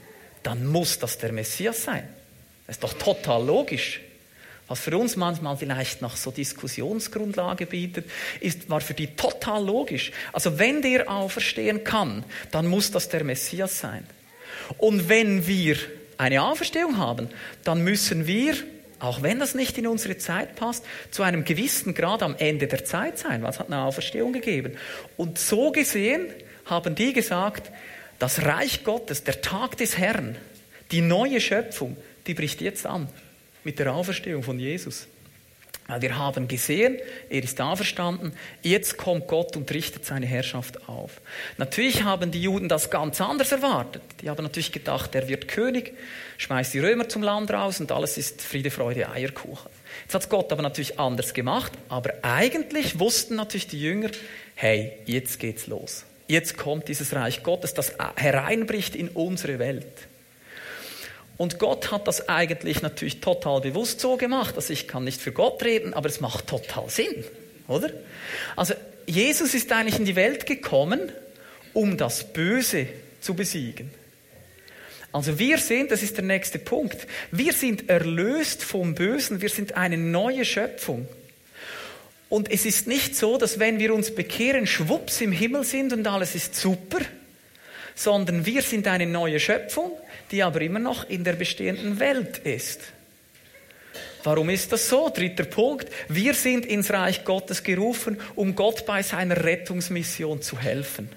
dann 0.43 0.65
muss 0.65 0.99
das 0.99 1.17
der 1.17 1.31
Messias 1.31 1.83
sein. 1.83 2.07
Das 2.67 2.75
ist 2.75 2.83
doch 2.83 2.93
total 2.93 3.45
logisch 3.45 4.01
was 4.69 4.79
für 4.79 4.95
uns 4.97 5.15
manchmal 5.15 5.57
vielleicht 5.57 6.01
noch 6.01 6.15
so 6.15 6.29
Diskussionsgrundlage 6.29 7.65
bietet, 7.65 8.05
ist, 8.39 8.69
war 8.69 8.81
für 8.81 8.93
die 8.93 9.07
total 9.15 9.65
logisch. 9.65 10.11
Also 10.31 10.59
wenn 10.59 10.83
der 10.83 11.09
auferstehen 11.09 11.83
kann, 11.83 12.23
dann 12.51 12.67
muss 12.67 12.91
das 12.91 13.09
der 13.09 13.23
Messias 13.23 13.79
sein. 13.79 14.05
Und 14.77 15.09
wenn 15.09 15.47
wir 15.47 15.75
eine 16.17 16.43
Auferstehung 16.43 16.97
haben, 16.97 17.29
dann 17.63 17.83
müssen 17.83 18.27
wir, 18.27 18.53
auch 18.99 19.23
wenn 19.23 19.39
das 19.39 19.55
nicht 19.55 19.75
in 19.79 19.87
unsere 19.87 20.19
Zeit 20.19 20.55
passt, 20.55 20.85
zu 21.09 21.23
einem 21.23 21.45
gewissen 21.45 21.95
Grad 21.95 22.21
am 22.21 22.35
Ende 22.35 22.67
der 22.67 22.85
Zeit 22.85 23.17
sein, 23.17 23.41
Was 23.41 23.59
hat 23.59 23.67
eine 23.67 23.81
Auferstehung 23.81 24.33
gegeben. 24.33 24.77
Und 25.17 25.39
so 25.39 25.71
gesehen 25.71 26.27
haben 26.65 26.93
die 26.93 27.13
gesagt, 27.13 27.71
Das 28.19 28.43
Reich 28.43 28.83
Gottes, 28.83 29.23
der 29.23 29.41
Tag 29.41 29.77
des 29.77 29.97
Herrn, 29.97 30.35
die 30.91 31.01
neue 31.01 31.41
Schöpfung, 31.41 31.97
die 32.27 32.35
bricht 32.35 32.61
jetzt 32.61 32.85
an 32.85 33.09
mit 33.63 33.79
der 33.79 33.93
Auferstehung 33.93 34.43
von 34.43 34.59
Jesus. 34.59 35.07
Weil 35.89 36.03
wir 36.03 36.17
haben 36.19 36.47
gesehen, 36.47 36.99
er 37.31 37.43
ist 37.43 37.59
auferstanden, 37.59 38.33
jetzt 38.61 38.97
kommt 38.97 39.27
Gott 39.27 39.57
und 39.57 39.71
richtet 39.71 40.05
seine 40.05 40.27
Herrschaft 40.27 40.87
auf. 40.87 41.19
Natürlich 41.57 42.03
haben 42.03 42.29
die 42.29 42.43
Juden 42.43 42.69
das 42.69 42.91
ganz 42.91 43.19
anders 43.19 43.51
erwartet. 43.51 44.03
Die 44.21 44.29
haben 44.29 44.43
natürlich 44.43 44.71
gedacht, 44.71 45.15
er 45.15 45.27
wird 45.27 45.47
König, 45.47 45.93
schmeißt 46.37 46.75
die 46.75 46.79
Römer 46.79 47.09
zum 47.09 47.23
Land 47.23 47.49
raus 47.49 47.79
und 47.79 47.91
alles 47.91 48.19
ist 48.19 48.43
Friede, 48.43 48.69
Freude, 48.69 49.09
Eierkuchen. 49.09 49.71
Jetzt 50.03 50.13
hat 50.13 50.29
Gott 50.29 50.51
aber 50.51 50.61
natürlich 50.61 50.99
anders 50.99 51.33
gemacht, 51.33 51.71
aber 51.89 52.13
eigentlich 52.21 52.99
wussten 52.99 53.35
natürlich 53.35 53.67
die 53.67 53.81
Jünger, 53.81 54.11
hey, 54.53 54.93
jetzt 55.05 55.39
geht's 55.39 55.65
los. 55.65 56.05
Jetzt 56.27 56.55
kommt 56.55 56.87
dieses 56.87 57.15
Reich 57.15 57.41
Gottes, 57.41 57.73
das 57.73 57.95
hereinbricht 58.15 58.95
in 58.95 59.07
unsere 59.09 59.57
Welt. 59.57 59.87
Und 61.39 61.57
Gott 61.57 61.89
hat 61.89 62.05
das 62.05 62.27
eigentlich 62.27 62.81
natürlich 62.81 63.21
total 63.21 63.61
bewusst 63.61 64.01
so 64.01 64.17
gemacht. 64.17 64.55
Also 64.57 64.73
ich 64.73 64.89
kann 64.89 65.05
nicht 65.05 65.21
für 65.21 65.31
Gott 65.31 65.63
reden, 65.63 65.93
aber 65.93 66.09
es 66.09 66.19
macht 66.19 66.47
total 66.47 66.89
Sinn, 66.89 67.23
oder? 67.69 67.91
Also 68.57 68.73
Jesus 69.05 69.53
ist 69.53 69.71
eigentlich 69.71 69.97
in 69.97 70.03
die 70.03 70.17
Welt 70.17 70.45
gekommen, 70.45 71.13
um 71.71 71.95
das 71.95 72.33
Böse 72.33 72.87
zu 73.21 73.35
besiegen. 73.35 73.89
Also 75.13 75.39
wir 75.39 75.59
sind, 75.59 75.91
das 75.91 76.03
ist 76.03 76.17
der 76.17 76.25
nächste 76.25 76.59
Punkt, 76.59 77.07
wir 77.31 77.53
sind 77.53 77.89
erlöst 77.89 78.61
vom 78.61 78.93
Bösen, 78.93 79.41
wir 79.41 79.49
sind 79.49 79.77
eine 79.77 79.95
neue 79.95 80.43
Schöpfung. 80.43 81.07
Und 82.27 82.51
es 82.51 82.65
ist 82.65 82.85
nicht 82.85 83.15
so, 83.15 83.37
dass 83.37 83.59
wenn 83.59 83.79
wir 83.79 83.93
uns 83.93 84.13
bekehren, 84.13 84.67
schwupps 84.67 85.21
im 85.21 85.31
Himmel 85.31 85.63
sind 85.63 85.93
und 85.93 86.05
alles 86.05 86.35
ist 86.35 86.53
super, 86.55 86.99
sondern 87.95 88.45
wir 88.45 88.61
sind 88.61 88.87
eine 88.87 89.05
neue 89.05 89.39
Schöpfung, 89.39 89.93
die 90.31 90.43
aber 90.43 90.61
immer 90.61 90.79
noch 90.79 91.09
in 91.09 91.23
der 91.23 91.33
bestehenden 91.33 91.99
Welt 91.99 92.39
ist. 92.39 92.81
Warum 94.23 94.49
ist 94.49 94.71
das 94.71 94.89
so? 94.89 95.09
Dritter 95.09 95.45
Punkt. 95.45 95.87
Wir 96.09 96.33
sind 96.33 96.65
ins 96.65 96.91
Reich 96.91 97.23
Gottes 97.23 97.63
gerufen, 97.63 98.19
um 98.35 98.55
Gott 98.55 98.85
bei 98.85 99.01
seiner 99.01 99.43
Rettungsmission 99.43 100.41
zu 100.41 100.59
helfen. 100.59 101.09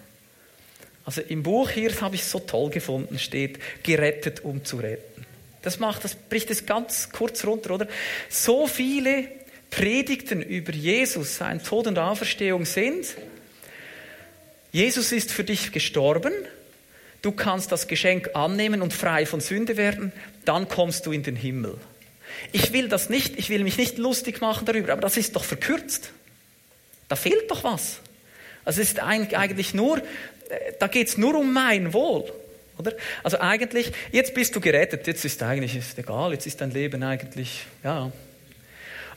Also 1.05 1.20
im 1.20 1.42
Buch 1.42 1.70
hier, 1.70 1.88
das 1.88 2.01
habe 2.01 2.14
ich 2.14 2.25
so 2.25 2.38
toll 2.38 2.70
gefunden, 2.70 3.18
steht, 3.18 3.59
gerettet, 3.83 4.44
um 4.44 4.64
zu 4.64 4.77
retten. 4.77 5.27
Das 5.62 5.79
macht, 5.79 6.05
das 6.05 6.14
bricht 6.14 6.51
es 6.51 6.64
ganz 6.64 7.11
kurz 7.11 7.44
runter, 7.44 7.72
oder? 7.75 7.88
So 8.29 8.66
viele 8.68 9.25
Predigten 9.70 10.42
über 10.42 10.72
Jesus, 10.72 11.37
sein 11.37 11.62
Tod 11.62 11.87
und 11.87 11.98
Auferstehung 11.98 12.64
sind, 12.64 13.16
Jesus 14.70 15.12
ist 15.12 15.31
für 15.31 15.44
dich 15.44 15.70
gestorben, 15.70 16.33
du 17.22 17.32
kannst 17.32 17.72
das 17.72 17.87
Geschenk 17.87 18.30
annehmen 18.35 18.82
und 18.82 18.92
frei 18.92 19.26
von 19.26 19.40
Sünde 19.40 19.76
werden, 19.76 20.12
dann 20.44 20.68
kommst 20.68 21.06
du 21.06 21.12
in 21.12 21.22
den 21.22 21.37
Himmel. 21.37 21.78
Ich 22.50 22.72
will 22.72 22.88
das 22.88 23.08
nicht, 23.08 23.38
ich 23.38 23.48
will 23.50 23.62
mich 23.62 23.78
nicht 23.78 23.98
lustig 23.98 24.40
machen 24.40 24.66
darüber, 24.66 24.92
aber 24.92 25.02
das 25.02 25.16
ist 25.16 25.37
doch 25.37 25.44
verkürzt. 25.44 26.11
Da 27.08 27.16
fehlt 27.16 27.50
doch 27.50 27.62
was. 27.64 28.00
Also 28.64 28.80
es 28.80 28.88
ist 28.88 29.00
eigentlich 29.00 29.74
nur, 29.74 29.98
äh, 29.98 30.02
da 30.78 30.87
geht 30.87 31.08
es 31.08 31.18
nur 31.18 31.37
um 31.37 31.52
mein 31.52 31.92
Wohl. 31.92 32.32
Oder? 32.78 32.92
Also 33.22 33.38
eigentlich, 33.38 33.92
jetzt 34.12 34.35
bist 34.35 34.56
du 34.56 34.61
gerettet, 34.61 35.06
jetzt 35.06 35.24
ist 35.24 35.42
eigentlich 35.42 35.76
ist 35.76 35.98
egal, 35.98 36.32
jetzt 36.32 36.46
ist 36.46 36.61
dein 36.61 36.70
Leben 36.70 37.02
eigentlich, 37.02 37.66
ja, 37.85 38.11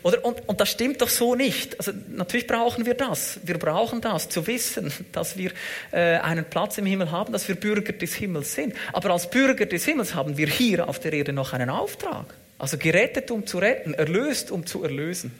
oder, 0.05 0.23
und, 0.23 0.47
und 0.47 0.61
das 0.61 0.69
stimmt 0.69 1.01
doch 1.01 1.09
so 1.09 1.33
nicht. 1.33 1.79
Also 1.79 1.91
natürlich 2.09 2.45
brauchen 2.45 2.85
wir 2.85 2.93
das. 2.93 3.39
Wir 3.43 3.57
brauchen 3.57 4.01
das, 4.01 4.29
zu 4.29 4.45
wissen, 4.45 4.93
dass 5.11 5.35
wir 5.35 5.49
äh, 5.91 6.17
einen 6.17 6.45
Platz 6.45 6.77
im 6.77 6.85
Himmel 6.85 7.09
haben, 7.09 7.33
dass 7.33 7.47
wir 7.47 7.55
Bürger 7.55 7.91
des 7.91 8.13
Himmels 8.13 8.53
sind. 8.53 8.75
Aber 8.93 9.09
als 9.09 9.27
Bürger 9.31 9.65
des 9.65 9.83
Himmels 9.83 10.13
haben 10.13 10.37
wir 10.37 10.45
hier 10.45 10.87
auf 10.87 10.99
der 10.99 11.11
Erde 11.11 11.33
noch 11.33 11.53
einen 11.53 11.71
Auftrag. 11.71 12.35
Also 12.59 12.77
gerettet, 12.77 13.31
um 13.31 13.47
zu 13.47 13.57
retten, 13.57 13.95
erlöst, 13.95 14.51
um 14.51 14.67
zu 14.67 14.83
erlösen. 14.83 15.31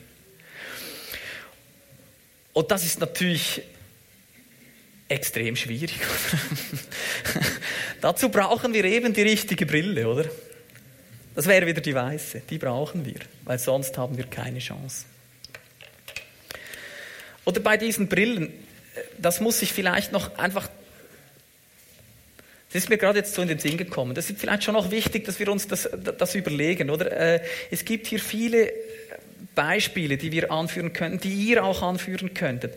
Und 2.54 2.72
das 2.72 2.84
ist 2.86 3.00
natürlich 3.00 3.62
extrem 5.10 5.56
schwierig. 5.56 6.00
Dazu 8.02 8.30
brauchen 8.30 8.74
wir 8.74 8.86
eben 8.86 9.14
die 9.14 9.22
richtige 9.22 9.68
Brille, 9.68 10.08
oder? 10.08 10.26
Das 11.36 11.48
wäre 11.48 11.68
wieder 11.68 11.82
die 11.82 11.94
weiße. 11.94 12.44
Die 12.50 12.58
brauchen 12.58 13.06
wir, 13.06 13.20
weil 13.44 13.60
sonst 13.60 13.98
haben 13.98 14.18
wir 14.18 14.26
keine 14.26 14.60
Chance. 14.60 15.06
Oder 17.44 17.60
bei 17.60 17.78
diesen 17.78 18.08
Brillen, 18.08 18.54
das 19.18 19.42
muss 19.42 19.62
ich 19.62 19.74
vielleicht 19.74 20.12
noch 20.12 20.38
einfach. 20.38 20.70
Das 22.70 22.84
ist 22.84 22.90
mir 22.90 22.98
gerade 22.98 23.20
jetzt 23.20 23.36
so 23.36 23.42
in 23.42 23.48
den 23.48 23.60
Sinn 23.60 23.78
gekommen. 23.78 24.16
Das 24.16 24.30
ist 24.30 24.40
vielleicht 24.40 24.64
schon 24.64 24.74
noch 24.74 24.92
wichtig, 24.92 25.26
dass 25.26 25.40
wir 25.40 25.50
uns 25.50 25.68
das, 25.68 25.90
das 26.18 26.36
überlegen, 26.36 26.90
oder? 26.90 27.12
Äh, 27.12 27.42
es 27.70 27.86
gibt 27.86 28.08
hier 28.08 28.20
viele 28.20 28.72
Beispiele, 29.54 30.18
die 30.18 30.32
wir 30.32 30.52
anführen 30.52 30.92
könnten, 30.94 31.20
die 31.20 31.34
ihr 31.34 31.64
auch 31.64 31.82
anführen 31.82 32.34
könntet. 32.34 32.76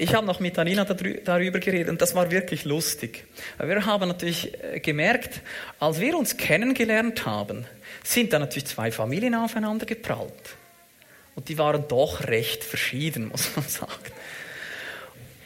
Ich 0.00 0.14
habe 0.14 0.26
noch 0.26 0.40
mit 0.40 0.58
Anina 0.58 0.84
darüber 0.84 1.58
geredet 1.58 1.90
und 1.90 2.00
das 2.00 2.14
war 2.14 2.30
wirklich 2.30 2.64
lustig. 2.64 3.26
Wir 3.62 3.84
haben 3.84 4.08
natürlich 4.08 4.50
äh, 4.64 4.80
gemerkt, 4.80 5.42
als 5.78 6.00
wir 6.00 6.16
uns 6.16 6.38
kennengelernt 6.38 7.26
haben, 7.26 7.66
sind 8.02 8.32
da 8.32 8.38
natürlich 8.38 8.64
zwei 8.64 8.90
Familien 8.92 9.34
aufeinander 9.34 9.84
geprallt. 9.84 10.56
Und 11.34 11.50
die 11.50 11.58
waren 11.58 11.86
doch 11.86 12.26
recht 12.28 12.64
verschieden, 12.64 13.28
muss 13.30 13.54
man 13.54 13.66
sagen. 13.68 13.92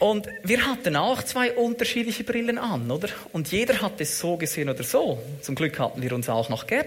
Und 0.00 0.26
wir 0.42 0.66
hatten 0.66 0.96
auch 0.96 1.22
zwei 1.22 1.52
unterschiedliche 1.52 2.24
Brillen 2.24 2.58
an, 2.58 2.90
oder? 2.90 3.08
Und 3.32 3.52
jeder 3.52 3.80
hat 3.80 4.00
es 4.00 4.18
so 4.18 4.36
gesehen 4.36 4.68
oder 4.68 4.82
so. 4.82 5.22
Zum 5.40 5.54
Glück 5.54 5.78
hatten 5.78 6.02
wir 6.02 6.12
uns 6.12 6.28
auch 6.28 6.48
noch 6.48 6.66
gern, 6.66 6.86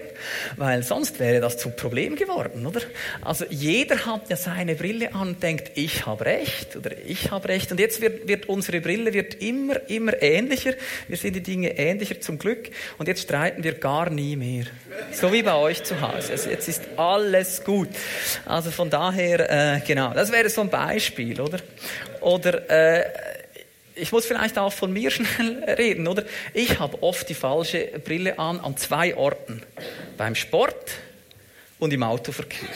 weil 0.56 0.82
sonst 0.82 1.18
wäre 1.18 1.40
das 1.40 1.56
zum 1.56 1.74
Problem 1.74 2.16
geworden, 2.16 2.66
oder? 2.66 2.82
Also 3.22 3.46
jeder 3.48 4.04
hat 4.04 4.28
ja 4.28 4.36
seine 4.36 4.74
Brille 4.74 5.14
an 5.14 5.28
und 5.28 5.42
denkt, 5.42 5.72
ich 5.74 6.04
habe 6.04 6.26
recht 6.26 6.76
oder 6.76 6.90
ich 7.06 7.30
habe 7.30 7.48
recht. 7.48 7.72
Und 7.72 7.80
jetzt 7.80 8.02
wird, 8.02 8.28
wird 8.28 8.48
unsere 8.48 8.80
Brille 8.80 9.14
wird 9.14 9.42
immer, 9.42 9.88
immer 9.88 10.22
ähnlicher. 10.22 10.74
Wir 11.08 11.16
sehen 11.16 11.32
die 11.32 11.42
Dinge 11.42 11.78
ähnlicher 11.78 12.20
zum 12.20 12.38
Glück. 12.38 12.68
Und 12.98 13.08
jetzt 13.08 13.22
streiten 13.22 13.64
wir 13.64 13.72
gar 13.72 14.10
nie 14.10 14.36
mehr. 14.36 14.66
So 15.12 15.32
wie 15.32 15.42
bei 15.42 15.54
euch 15.54 15.82
zu 15.82 16.00
Hause. 16.00 16.32
Also 16.32 16.50
jetzt 16.50 16.68
ist 16.68 16.82
alles 16.96 17.64
gut. 17.64 17.88
Also 18.44 18.70
von 18.70 18.90
daher, 18.90 19.76
äh, 19.76 19.80
genau, 19.86 20.12
das 20.12 20.30
wäre 20.30 20.50
so 20.50 20.60
ein 20.60 20.68
Beispiel, 20.70 21.40
oder? 21.40 21.58
Oder 22.20 22.70
äh, 22.70 23.04
ich 23.94 24.12
muss 24.12 24.26
vielleicht 24.26 24.58
auch 24.58 24.72
von 24.72 24.92
mir 24.92 25.10
schnell 25.12 25.64
reden, 25.64 26.06
oder? 26.06 26.24
Ich 26.54 26.78
habe 26.78 27.02
oft 27.02 27.28
die 27.28 27.34
falsche 27.34 27.86
Brille 28.04 28.38
an 28.38 28.60
an 28.60 28.76
zwei 28.76 29.16
Orten. 29.16 29.62
Beim 30.16 30.34
Sport 30.34 30.92
und 31.78 31.92
im 31.92 32.02
Autoverkehr. 32.02 32.68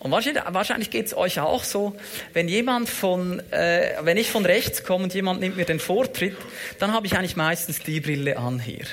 Und 0.00 0.12
wahrscheinlich, 0.12 0.42
wahrscheinlich 0.46 0.90
geht 0.90 1.06
es 1.06 1.16
euch 1.16 1.40
auch 1.40 1.64
so, 1.64 1.96
wenn 2.32 2.48
jemand 2.48 2.88
von, 2.88 3.40
äh, 3.50 3.94
wenn 4.02 4.16
ich 4.16 4.30
von 4.30 4.46
rechts 4.46 4.84
komme 4.84 5.04
und 5.04 5.14
jemand 5.14 5.40
nimmt 5.40 5.56
mir 5.56 5.64
den 5.64 5.80
Vortritt, 5.80 6.36
dann 6.78 6.92
habe 6.92 7.06
ich 7.06 7.16
eigentlich 7.16 7.36
meistens 7.36 7.80
die 7.80 8.00
Brille 8.00 8.36
an 8.36 8.60
hier. 8.60 8.84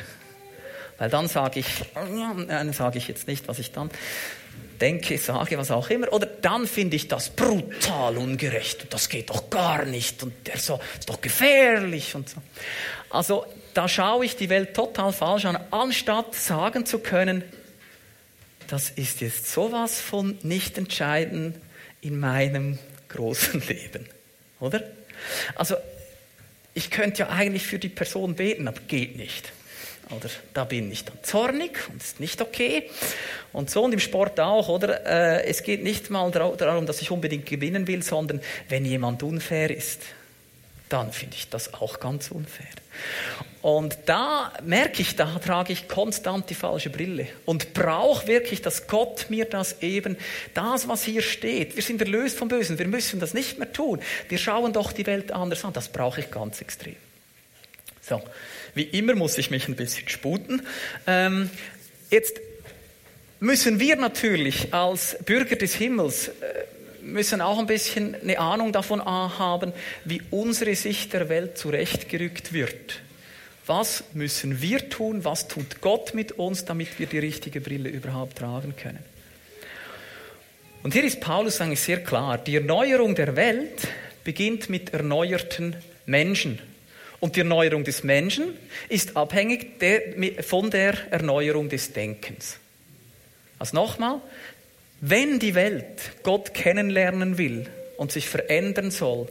Weil 0.97 1.09
dann 1.09 1.27
sage 1.27 1.59
ich, 1.59 1.67
äh, 1.95 2.73
sage 2.73 2.97
ich 2.97 3.07
jetzt 3.07 3.27
nicht, 3.27 3.47
was 3.47 3.59
ich 3.59 3.71
dann 3.71 3.91
denke, 4.81 5.17
sage, 5.17 5.57
was 5.57 5.71
auch 5.71 5.89
immer. 5.89 6.11
Oder 6.13 6.27
dann 6.27 6.67
finde 6.67 6.95
ich 6.95 7.07
das 7.07 7.29
brutal 7.29 8.17
ungerecht. 8.17 8.87
Das 8.91 9.09
geht 9.09 9.29
doch 9.29 9.49
gar 9.49 9.85
nicht. 9.85 10.23
Und 10.23 10.33
der 10.47 10.57
so, 10.57 10.79
ist 10.99 11.09
doch 11.09 11.21
gefährlich 11.21 12.15
und 12.15 12.29
so. 12.29 12.37
Also 13.09 13.45
da 13.73 13.87
schaue 13.87 14.25
ich 14.25 14.35
die 14.35 14.49
Welt 14.49 14.73
total 14.73 15.11
falsch 15.11 15.45
an, 15.45 15.57
anstatt 15.71 16.33
sagen 16.35 16.85
zu 16.85 16.99
können, 16.99 17.43
das 18.67 18.89
ist 18.89 19.21
jetzt 19.21 19.51
sowas 19.51 19.99
von 19.99 20.37
nicht 20.41 20.77
entscheidend 20.77 21.57
in 22.01 22.19
meinem 22.19 22.79
großen 23.09 23.61
Leben. 23.67 24.07
Oder? 24.59 24.83
Also, 25.55 25.75
ich 26.73 26.89
könnte 26.89 27.23
ja 27.23 27.29
eigentlich 27.29 27.63
für 27.63 27.79
die 27.79 27.89
Person 27.89 28.35
beten, 28.35 28.67
aber 28.67 28.79
geht 28.87 29.17
nicht. 29.17 29.51
Oder 30.11 30.29
da 30.53 30.65
bin 30.65 30.91
ich 30.91 31.03
dann 31.03 31.17
zornig 31.23 31.89
und 31.89 32.01
ist 32.01 32.19
nicht 32.19 32.41
okay. 32.41 32.89
Und 33.53 33.69
so 33.69 33.83
und 33.83 33.93
im 33.93 33.99
Sport 33.99 34.39
auch, 34.39 34.69
oder? 34.69 35.05
Äh, 35.05 35.45
es 35.45 35.63
geht 35.63 35.83
nicht 35.83 36.09
mal 36.09 36.29
darum, 36.31 36.85
dass 36.85 37.01
ich 37.01 37.09
unbedingt 37.09 37.45
gewinnen 37.45 37.87
will, 37.87 38.03
sondern 38.03 38.41
wenn 38.69 38.85
jemand 38.85 39.23
unfair 39.23 39.75
ist, 39.75 40.01
dann 40.89 41.11
finde 41.11 41.35
ich 41.35 41.49
das 41.49 41.73
auch 41.73 41.99
ganz 41.99 42.29
unfair. 42.29 42.67
Und 43.63 43.97
da 44.05 44.53
merke 44.63 45.01
ich, 45.01 45.15
da 45.15 45.39
trage 45.39 45.73
ich 45.73 45.87
konstant 45.87 46.49
die 46.51 46.55
falsche 46.55 46.91
Brille 46.91 47.27
und 47.45 47.73
brauche 47.73 48.27
wirklich, 48.27 48.61
dass 48.61 48.85
Gott 48.85 49.25
mir 49.29 49.45
das 49.45 49.81
eben, 49.81 50.17
das, 50.53 50.87
was 50.87 51.03
hier 51.03 51.23
steht, 51.23 51.75
wir 51.75 51.81
sind 51.81 51.99
erlöst 51.99 52.37
vom 52.37 52.47
Bösen, 52.47 52.77
wir 52.77 52.87
müssen 52.87 53.19
das 53.19 53.33
nicht 53.33 53.57
mehr 53.57 53.73
tun. 53.73 53.99
Wir 54.29 54.37
schauen 54.37 54.71
doch 54.71 54.91
die 54.91 55.07
Welt 55.07 55.31
anders 55.31 55.65
an, 55.65 55.73
das 55.73 55.87
brauche 55.87 56.21
ich 56.21 56.29
ganz 56.29 56.61
extrem. 56.61 56.95
So. 58.01 58.21
Wie 58.75 58.83
immer 58.83 59.15
muss 59.15 59.37
ich 59.37 59.49
mich 59.49 59.67
ein 59.67 59.75
bisschen 59.75 60.07
sputen. 60.09 60.61
Ähm, 61.07 61.49
jetzt 62.11 62.39
müssen 63.39 63.79
wir 63.79 63.95
natürlich 63.95 64.73
als 64.73 65.17
Bürger 65.25 65.55
des 65.55 65.73
Himmels 65.75 66.27
äh, 66.27 66.33
müssen 67.01 67.39
auch 67.39 67.59
ein 67.59 67.67
bisschen 67.67 68.15
eine 68.15 68.39
Ahnung 68.39 68.71
davon 68.71 69.03
haben, 69.03 69.73
wie 70.03 70.21
unsere 70.31 70.75
Sicht 70.75 71.13
der 71.13 71.29
Welt 71.29 71.57
zurechtgerückt 71.57 72.51
wird. 72.51 73.01
Was 73.67 74.03
müssen 74.13 74.61
wir 74.61 74.89
tun? 74.89 75.23
Was 75.23 75.47
tut 75.47 75.81
Gott 75.81 76.13
mit 76.13 76.33
uns, 76.33 76.65
damit 76.65 76.99
wir 76.99 77.07
die 77.07 77.19
richtige 77.19 77.61
Brille 77.61 77.89
überhaupt 77.89 78.37
tragen 78.39 78.75
können? 78.75 79.03
Und 80.83 80.93
hier 80.93 81.03
ist 81.03 81.19
Paulus 81.19 81.61
eigentlich 81.61 81.79
sehr 81.79 82.03
klar. 82.03 82.37
Die 82.37 82.55
Erneuerung 82.55 83.15
der 83.15 83.35
Welt 83.35 83.87
beginnt 84.23 84.69
mit 84.69 84.93
erneuerten 84.93 85.75
Menschen. 86.05 86.59
Und 87.19 87.35
die 87.35 87.41
Erneuerung 87.41 87.83
des 87.83 88.03
Menschen 88.03 88.53
ist 88.89 89.15
abhängig 89.15 89.83
von 90.41 90.69
der 90.69 90.95
Erneuerung 91.11 91.69
des 91.69 91.93
Denkens. 91.93 92.59
Also 93.57 93.75
nochmal, 93.75 94.21
wenn 95.01 95.39
die 95.39 95.55
Welt 95.55 96.23
Gott 96.23 96.53
kennenlernen 96.53 97.37
will 97.37 97.67
und 97.97 98.11
sich 98.11 98.27
verändern 98.27 98.91
soll, 98.91 99.27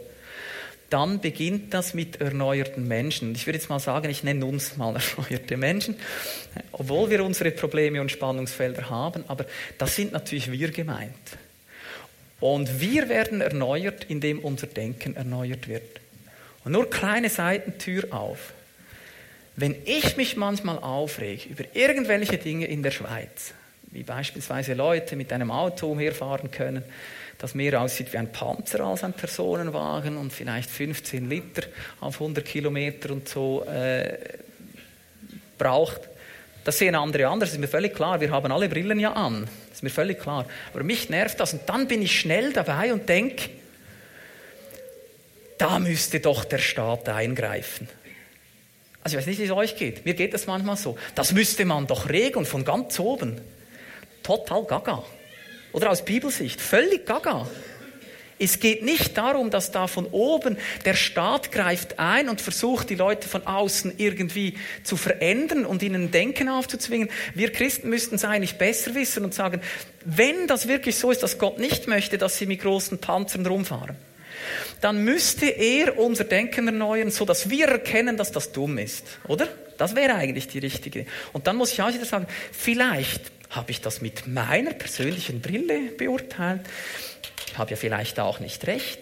dann 0.91 1.21
beginnt 1.21 1.75
das 1.75 1.95
mit 1.95 2.21
erneuerten 2.21 2.87
Menschen. 2.87 3.35
Ich 3.35 3.47
würde 3.47 3.59
jetzt 3.59 3.69
mal 3.69 3.81
sagen, 3.81 4.09
ich 4.11 4.23
nenne 4.23 4.45
uns 4.47 4.77
mal 4.77 4.95
erneuerte 5.17 5.57
Menschen, 5.57 5.97
obwohl 6.73 7.11
wir 7.11 7.25
unsere 7.25 7.51
Probleme 7.51 8.01
und 8.01 8.11
Spannungsfelder 8.11 8.91
haben, 8.91 9.25
aber 9.29 9.47
das 9.79 9.97
sind 9.97 10.13
natürlich 10.13 10.53
wir 10.53 10.71
gemeint. 10.71 11.13
Und 12.41 12.81
wir 12.81 13.09
werden 13.09 13.41
erneuert, 13.41 14.05
indem 14.09 14.39
unser 14.39 14.67
Denken 14.67 15.17
erneuert 15.17 15.67
wird. 15.67 16.04
Und 16.65 16.73
nur 16.73 16.89
kleine 16.89 17.29
Seitentür 17.29 18.13
auf. 18.13 18.53
Wenn 19.57 19.77
ich 19.85 20.17
mich 20.17 20.37
manchmal 20.37 20.79
aufrege 20.79 21.49
über 21.49 21.65
irgendwelche 21.75 22.39
Dinge 22.39 22.67
in 22.67 22.83
der 22.83 22.91
Schweiz, 22.91 23.53
wie 23.93 24.03
beispielsweise 24.03 24.75
Leute 24.75 25.15
mit 25.15 25.33
einem 25.33 25.51
Auto 25.51 25.93
umherfahren 25.93 26.51
können, 26.51 26.83
das 27.39 27.55
mehr 27.55 27.81
aussieht 27.81 28.13
wie 28.13 28.19
ein 28.19 28.33
Panzer 28.33 28.81
als 28.81 29.05
ein 29.05 29.13
Personenwagen 29.13 30.17
und 30.17 30.33
vielleicht 30.33 30.71
15 30.71 31.29
Liter 31.29 31.63
auf 32.01 32.15
100 32.15 32.45
Kilometer 32.45 33.13
und 33.13 33.29
so 33.29 33.65
äh, 33.65 34.19
braucht. 35.59 36.01
Das 36.65 36.79
sehen 36.79 36.95
andere 36.95 37.29
anders, 37.29 37.53
ist 37.53 37.59
mir 37.59 37.69
völlig 37.69 37.95
klar. 37.95 38.21
Wir 38.21 38.31
haben 38.31 38.51
alle 38.51 38.69
Brillen 38.69 38.99
ja 38.99 39.13
an, 39.13 39.47
ist 39.73 39.83
mir 39.83 39.91
völlig 39.91 40.21
klar. 40.21 40.47
Aber 40.73 40.83
mich 40.83 41.11
nervt 41.11 41.39
das 41.39 41.53
und 41.53 41.69
dann 41.69 41.87
bin 41.87 42.03
ich 42.03 42.19
schnell 42.19 42.53
dabei 42.53 42.93
und 42.93 43.09
denke, 43.09 43.51
da 45.59 45.79
müsste 45.79 46.21
doch 46.21 46.45
der 46.45 46.59
Staat 46.59 47.09
eingreifen. 47.09 47.89
Also 49.03 49.17
ich 49.17 49.21
weiß 49.21 49.27
nicht, 49.27 49.39
wie 49.39 49.45
es 49.45 49.51
euch 49.51 49.77
geht. 49.77 50.05
Mir 50.07 50.15
geht 50.15 50.33
das 50.35 50.47
manchmal 50.47 50.77
so. 50.77 50.97
Das 51.15 51.33
müsste 51.33 51.65
man 51.65 51.87
doch 51.87 52.09
regeln 52.09 52.47
von 52.47 52.65
ganz 52.65 52.99
oben 52.99 53.41
total 54.23 54.65
gaga. 54.65 55.05
Oder 55.73 55.91
aus 55.91 56.05
Bibelsicht, 56.05 56.61
völlig 56.61 57.05
gaga. 57.05 57.47
Es 58.39 58.59
geht 58.59 58.83
nicht 58.83 59.17
darum, 59.17 59.51
dass 59.51 59.71
da 59.71 59.87
von 59.87 60.07
oben 60.07 60.57
der 60.85 60.95
Staat 60.95 61.53
greift 61.53 61.99
ein 61.99 62.29
und 62.29 62.41
versucht, 62.41 62.91
die 62.91 62.97
Leute 62.97 63.29
von 63.29 63.47
außen 63.47 63.95
irgendwie 63.97 64.59
zu 64.83 64.97
verändern 64.97 65.65
und 65.65 65.83
ihnen 65.83 66.11
Denken 66.11 66.49
aufzuzwingen. 66.49 67.11
Wir 67.35 67.53
Christen 67.53 67.91
müssten 67.91 68.17
es 68.17 68.25
eigentlich 68.25 68.59
besser 68.59 68.95
wissen 68.95 69.25
und 69.25 69.35
sagen, 69.35 69.61
wenn 70.05 70.49
das 70.49 70.67
wirklich 70.67 70.97
so 70.97 71.11
ist, 71.11 71.23
dass 71.23 71.39
Gott 71.39 71.59
nicht 71.59 71.87
möchte, 71.87 72.19
dass 72.19 72.37
sie 72.37 72.47
mit 72.47 72.61
großen 72.61 72.99
Panzern 72.99 73.47
rumfahren, 73.47 73.97
dann 74.81 75.05
müsste 75.05 75.47
er 75.47 75.99
unser 75.99 76.25
Denken 76.25 76.67
erneuern, 76.67 77.11
so 77.11 77.25
dass 77.25 77.51
wir 77.51 77.69
erkennen, 77.69 78.17
dass 78.17 78.33
das 78.33 78.53
dumm 78.53 78.79
ist, 78.79 79.05
oder? 79.29 79.49
Das 79.77 79.97
wäre 79.97 80.15
eigentlich 80.15 80.49
die 80.49 80.61
richtige. 80.61 81.07
Und 81.33 81.47
dann 81.47 81.57
muss 81.57 81.73
ich 81.73 81.83
auch 81.83 81.93
wieder 81.93 82.05
sagen, 82.05 82.27
vielleicht 82.53 83.21
habe 83.51 83.71
ich 83.71 83.81
das 83.81 84.01
mit 84.01 84.27
meiner 84.27 84.73
persönlichen 84.73 85.41
Brille 85.41 85.91
beurteilt? 85.97 86.63
Ich 87.49 87.59
habe 87.59 87.71
ja 87.71 87.77
vielleicht 87.77 88.21
auch 88.21 88.41
nicht 88.41 88.67
recht. 88.67 89.01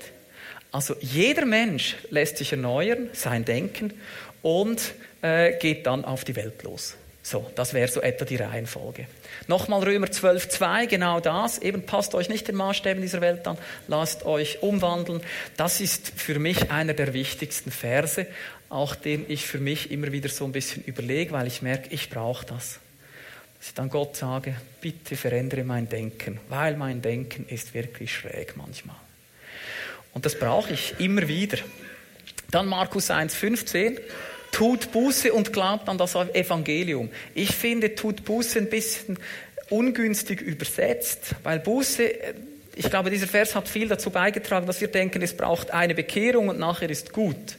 Also 0.70 0.96
jeder 1.00 1.44
Mensch 1.44 1.96
lässt 2.10 2.38
sich 2.38 2.52
erneuern, 2.52 3.10
sein 3.12 3.44
Denken 3.44 3.92
und 4.40 4.80
äh, 5.20 5.58
geht 5.58 5.86
dann 5.86 6.04
auf 6.04 6.24
die 6.24 6.36
Welt 6.36 6.62
los. 6.62 6.96
So, 7.22 7.50
das 7.54 7.72
wäre 7.72 7.88
so 7.88 8.00
etwa 8.00 8.24
die 8.24 8.36
Reihenfolge. 8.36 9.06
Nochmal 9.48 9.82
Römer 9.82 10.06
12,2, 10.06 10.86
genau 10.86 11.20
das. 11.20 11.58
Eben 11.58 11.84
passt 11.84 12.14
euch 12.14 12.28
nicht 12.28 12.48
den 12.48 12.56
Maßstäben 12.56 13.02
dieser 13.02 13.20
Welt 13.20 13.46
an, 13.46 13.58
lasst 13.88 14.24
euch 14.24 14.62
umwandeln. 14.62 15.20
Das 15.56 15.80
ist 15.80 16.12
für 16.16 16.38
mich 16.38 16.70
einer 16.70 16.94
der 16.94 17.12
wichtigsten 17.12 17.70
Verse, 17.70 18.26
auch 18.68 18.94
den 18.94 19.24
ich 19.28 19.46
für 19.46 19.58
mich 19.58 19.90
immer 19.90 20.12
wieder 20.12 20.28
so 20.28 20.44
ein 20.44 20.52
bisschen 20.52 20.84
überlege, 20.84 21.32
weil 21.32 21.46
ich 21.46 21.62
merke, 21.62 21.88
ich 21.90 22.10
brauche 22.10 22.46
das 22.46 22.78
dass 23.62 23.68
ich 23.68 23.74
dann 23.74 23.90
Gott 23.90 24.16
sage, 24.16 24.56
bitte 24.80 25.14
verändere 25.14 25.62
mein 25.62 25.88
Denken, 25.88 26.40
weil 26.48 26.76
mein 26.76 27.00
Denken 27.00 27.46
ist 27.46 27.74
wirklich 27.74 28.12
schräg 28.12 28.56
manchmal. 28.56 28.96
Und 30.12 30.26
das 30.26 30.36
brauche 30.36 30.72
ich 30.72 30.98
immer 30.98 31.28
wieder. 31.28 31.58
Dann 32.50 32.66
Markus 32.66 33.08
1,15. 33.12 34.00
Tut 34.52 34.92
Buße 34.92 35.32
und 35.32 35.52
glaubt 35.52 35.88
an 35.88 35.98
das 35.98 36.14
Evangelium. 36.14 37.10
Ich 37.34 37.50
finde, 37.50 37.94
tut 37.94 38.24
Buße 38.24 38.58
ein 38.58 38.70
bisschen 38.70 39.18
ungünstig 39.70 40.40
übersetzt, 40.40 41.34
weil 41.42 41.58
Buße, 41.58 42.10
ich 42.76 42.90
glaube, 42.90 43.10
dieser 43.10 43.26
Vers 43.26 43.54
hat 43.54 43.66
viel 43.66 43.88
dazu 43.88 44.10
beigetragen, 44.10 44.66
dass 44.66 44.80
wir 44.80 44.88
denken, 44.88 45.22
es 45.22 45.36
braucht 45.36 45.70
eine 45.72 45.94
Bekehrung 45.94 46.48
und 46.48 46.58
nachher 46.58 46.90
ist 46.90 47.12
gut. 47.12 47.56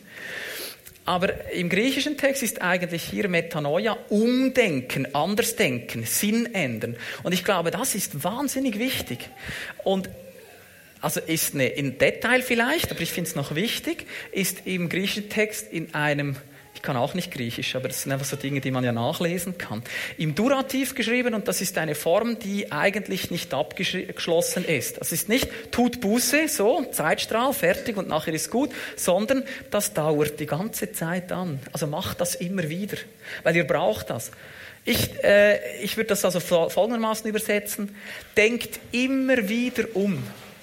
Aber 1.05 1.51
im 1.51 1.67
griechischen 1.67 2.17
Text 2.17 2.43
ist 2.43 2.61
eigentlich 2.61 3.03
hier 3.03 3.27
Metanoia 3.27 3.97
umdenken, 4.09 5.13
anders 5.13 5.55
denken, 5.57 6.05
Sinn 6.05 6.53
ändern. 6.53 6.95
Und 7.23 7.33
ich 7.33 7.43
glaube, 7.43 7.71
das 7.71 7.93
ist 7.95 8.23
wahnsinnig 8.23 8.79
wichtig. 8.79 9.29
Und 9.83 10.09
also 11.01 11.19
ist 11.19 11.53
eine, 11.53 11.67
in 11.67 11.97
Detail 11.97 12.41
vielleicht, 12.41 12.91
aber 12.91 13.01
ich 13.01 13.11
finde 13.11 13.29
es 13.29 13.35
noch 13.35 13.55
wichtig, 13.55 14.05
ist 14.31 14.65
im 14.65 14.87
griechischen 14.87 15.29
Text 15.29 15.73
in 15.73 15.93
einem 15.93 16.37
kann 16.83 16.97
auch 16.97 17.13
nicht 17.13 17.31
Griechisch, 17.31 17.75
aber 17.75 17.87
das 17.87 18.03
sind 18.03 18.11
einfach 18.11 18.25
so 18.25 18.35
Dinge, 18.35 18.61
die 18.61 18.69
man 18.69 18.83
ja 18.83 18.91
nachlesen 18.91 19.57
kann. 19.57 19.81
Im 20.17 20.35
Durativ 20.35 20.93
geschrieben 20.93 21.33
und 21.33 21.47
das 21.47 21.61
ist 21.61 21.77
eine 21.77 21.95
Form, 21.95 22.37
die 22.37 22.71
eigentlich 22.71 23.31
nicht 23.31 23.53
abgeschlossen 23.53 24.65
ist. 24.65 24.99
Das 24.99 25.11
ist 25.11 25.29
nicht 25.29 25.49
tut 25.71 26.01
Buße, 26.01 26.47
so, 26.49 26.85
Zeitstrahl, 26.91 27.53
fertig 27.53 27.97
und 27.97 28.09
nachher 28.09 28.33
ist 28.33 28.51
gut, 28.51 28.69
sondern 28.97 29.43
das 29.71 29.93
dauert 29.93 30.39
die 30.39 30.45
ganze 30.45 30.91
Zeit 30.91 31.31
an. 31.31 31.59
Also 31.71 31.87
macht 31.87 32.19
das 32.21 32.35
immer 32.35 32.69
wieder, 32.69 32.97
weil 33.43 33.55
ihr 33.55 33.65
braucht 33.65 34.09
das. 34.09 34.31
Ich, 34.85 35.23
äh, 35.23 35.81
ich 35.81 35.95
würde 35.95 36.09
das 36.09 36.25
also 36.25 36.41
folgendermaßen 36.41 37.29
übersetzen. 37.29 37.95
Denkt 38.35 38.81
immer 38.91 39.47
wieder 39.47 39.85
um 39.93 40.21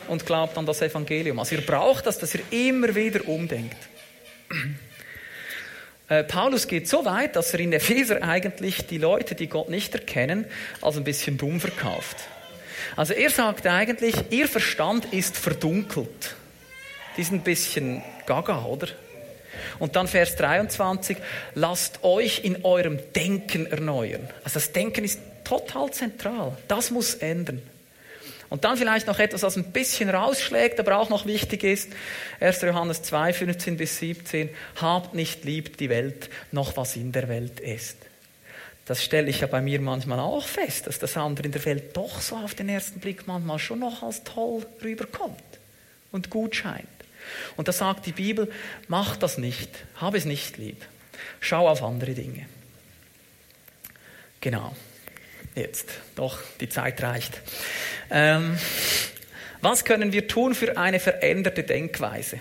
und 0.09 0.27
glaubt 0.27 0.59
an 0.59 0.67
das 0.67 0.83
Evangelium. 0.83 1.39
Also 1.39 1.55
ihr 1.55 1.63
braucht 1.63 2.07
das, 2.07 2.19
dass 2.19 2.35
ihr 2.35 2.43
immer 2.51 2.95
wieder 2.95 3.27
umdenkt. 3.27 3.77
Äh, 6.11 6.25
Paulus 6.25 6.67
geht 6.67 6.89
so 6.89 7.05
weit, 7.05 7.37
dass 7.37 7.55
er 7.55 7.61
in 7.61 7.73
Epheser 7.73 8.23
eigentlich 8.23 8.85
die 8.87 8.99
Leute, 8.99 9.37
die 9.37 9.47
Gott 9.47 9.71
nicht 9.71 9.95
erkennen, 9.95 10.45
als 10.83 10.97
ein 10.97 11.05
bisschen 11.05 11.39
dumm 11.39 11.61
verkauft. 11.61 12.17
Also 12.97 13.15
er 13.15 13.31
sagt 13.31 13.67
eigentlich, 13.67 14.17
ihr 14.31 14.49
Verstand 14.49 15.13
ist 15.13 15.37
verdunkelt. 15.37 16.35
Die 17.17 17.23
sind 17.23 17.37
ein 17.37 17.45
bisschen 17.45 18.03
gaga, 18.27 18.65
oder? 18.65 18.89
Und 19.79 19.95
dann 19.95 20.09
Vers 20.09 20.35
23, 20.35 21.17
lasst 21.55 22.03
euch 22.03 22.45
in 22.45 22.65
eurem 22.65 22.99
Denken 23.15 23.67
erneuern. 23.67 24.29
Also 24.43 24.55
das 24.55 24.73
Denken 24.73 25.05
ist 25.05 25.21
total 25.45 25.93
zentral. 25.93 26.57
Das 26.67 26.91
muss 26.91 27.15
ändern. 27.15 27.63
Und 28.51 28.65
dann 28.65 28.77
vielleicht 28.77 29.07
noch 29.07 29.21
etwas, 29.21 29.43
was 29.43 29.57
ein 29.57 29.71
bisschen 29.73 30.11
rausschlägt, 30.11 30.81
aber 30.81 30.99
auch 30.99 31.09
noch 31.09 31.25
wichtig 31.25 31.63
ist. 31.63 31.93
1. 32.41 32.63
Johannes 32.63 33.03
2, 33.03 33.33
15 33.33 33.77
bis 33.77 33.99
17. 33.99 34.51
Habt 34.81 35.15
nicht 35.15 35.45
lieb 35.45 35.77
die 35.79 35.89
Welt, 35.89 36.29
noch 36.51 36.77
was 36.77 36.97
in 36.97 37.13
der 37.13 37.29
Welt 37.29 37.61
ist. 37.61 37.97
Das 38.87 39.05
stelle 39.05 39.31
ich 39.31 39.41
ja 39.41 39.47
bei 39.47 39.61
mir 39.61 39.81
manchmal 39.81 40.19
auch 40.19 40.45
fest, 40.45 40.89
dass 40.89 40.99
das 40.99 41.17
andere 41.17 41.47
in 41.47 41.53
der 41.53 41.65
Welt 41.65 41.97
doch 41.97 42.21
so 42.21 42.35
auf 42.35 42.55
den 42.57 42.69
ersten 42.69 42.99
Blick 42.99 43.29
manchmal 43.29 43.61
schon 43.61 43.79
noch 43.79 44.03
als 44.03 44.25
toll 44.25 44.67
rüberkommt 44.83 45.41
und 46.11 46.29
gut 46.29 46.57
scheint. 46.57 46.89
Und 47.57 47.69
da 47.69 47.73
sagt 47.73 48.07
die 48.07 48.13
Bibel, 48.13 48.51
mach 48.89 49.17
das 49.17 49.39
nicht, 49.39 49.71
hab 49.95 50.15
es 50.15 50.25
nicht 50.25 50.59
lieb. 50.59 50.85
Schau 51.39 51.69
auf 51.69 51.85
andere 51.85 52.15
Dinge. 52.15 52.47
Genau. 54.41 54.75
Jetzt, 55.55 55.89
doch, 56.17 56.39
die 56.61 56.69
Zeit 56.69 57.03
reicht. 57.03 57.41
Ähm, 58.11 58.57
was 59.61 59.85
können 59.85 60.13
wir 60.13 60.27
tun 60.27 60.55
für 60.55 60.77
eine 60.77 61.01
veränderte 61.01 61.65
Denkweise? 61.65 62.39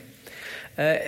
Äh, 0.78 1.00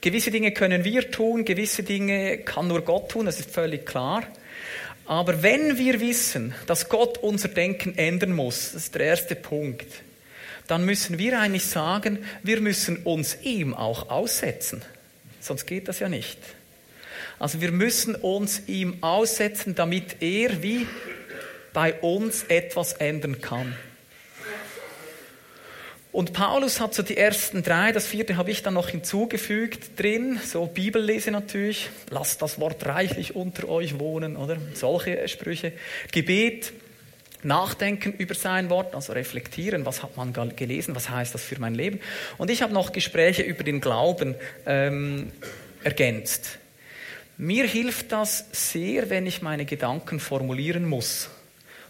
gewisse 0.00 0.30
Dinge 0.30 0.52
können 0.52 0.84
wir 0.84 1.10
tun, 1.10 1.44
gewisse 1.44 1.82
Dinge 1.82 2.38
kann 2.38 2.68
nur 2.68 2.82
Gott 2.82 3.10
tun, 3.10 3.26
das 3.26 3.40
ist 3.40 3.50
völlig 3.50 3.84
klar. 3.84 4.22
Aber 5.06 5.42
wenn 5.42 5.78
wir 5.78 6.00
wissen, 6.00 6.54
dass 6.66 6.88
Gott 6.88 7.18
unser 7.18 7.48
Denken 7.48 7.96
ändern 7.96 8.32
muss, 8.32 8.72
das 8.72 8.84
ist 8.84 8.94
der 8.94 9.06
erste 9.06 9.34
Punkt, 9.34 9.86
dann 10.66 10.84
müssen 10.84 11.18
wir 11.18 11.40
eigentlich 11.40 11.64
sagen, 11.64 12.18
wir 12.42 12.60
müssen 12.60 12.98
uns 12.98 13.38
ihm 13.42 13.74
auch 13.74 14.10
aussetzen. 14.10 14.82
Sonst 15.40 15.66
geht 15.66 15.88
das 15.88 15.98
ja 15.98 16.08
nicht. 16.08 16.38
Also 17.38 17.60
wir 17.60 17.70
müssen 17.70 18.14
uns 18.14 18.62
ihm 18.66 19.02
aussetzen, 19.02 19.74
damit 19.74 20.20
er 20.20 20.62
wie 20.62 20.86
bei 21.72 21.94
uns 21.94 22.44
etwas 22.44 22.94
ändern 22.94 23.40
kann. 23.40 23.74
Und 26.10 26.32
Paulus 26.32 26.80
hat 26.80 26.94
so 26.94 27.02
die 27.02 27.16
ersten 27.16 27.62
drei, 27.62 27.92
das 27.92 28.06
vierte 28.06 28.36
habe 28.36 28.50
ich 28.50 28.62
dann 28.62 28.74
noch 28.74 28.88
hinzugefügt 28.88 30.00
drin, 30.00 30.40
so 30.44 30.66
Bibellese 30.66 31.30
natürlich, 31.30 31.90
lasst 32.10 32.40
das 32.42 32.58
Wort 32.58 32.84
reichlich 32.86 33.36
unter 33.36 33.68
euch 33.68 33.98
wohnen, 33.98 34.36
oder? 34.36 34.56
Solche 34.74 35.28
Sprüche. 35.28 35.72
Gebet, 36.10 36.72
Nachdenken 37.44 38.14
über 38.14 38.34
sein 38.34 38.68
Wort, 38.68 38.94
also 38.94 39.12
reflektieren, 39.12 39.86
was 39.86 40.02
hat 40.02 40.16
man 40.16 40.32
gelesen, 40.56 40.96
was 40.96 41.08
heißt 41.08 41.34
das 41.34 41.44
für 41.44 41.60
mein 41.60 41.74
Leben. 41.74 42.00
Und 42.36 42.50
ich 42.50 42.62
habe 42.62 42.72
noch 42.72 42.90
Gespräche 42.90 43.42
über 43.42 43.62
den 43.62 43.80
Glauben 43.80 44.34
ähm, 44.66 45.30
ergänzt. 45.84 46.58
Mir 47.40 47.68
hilft 47.68 48.10
das 48.10 48.46
sehr, 48.50 49.10
wenn 49.10 49.24
ich 49.24 49.42
meine 49.42 49.64
Gedanken 49.64 50.18
formulieren 50.18 50.88
muss. 50.88 51.30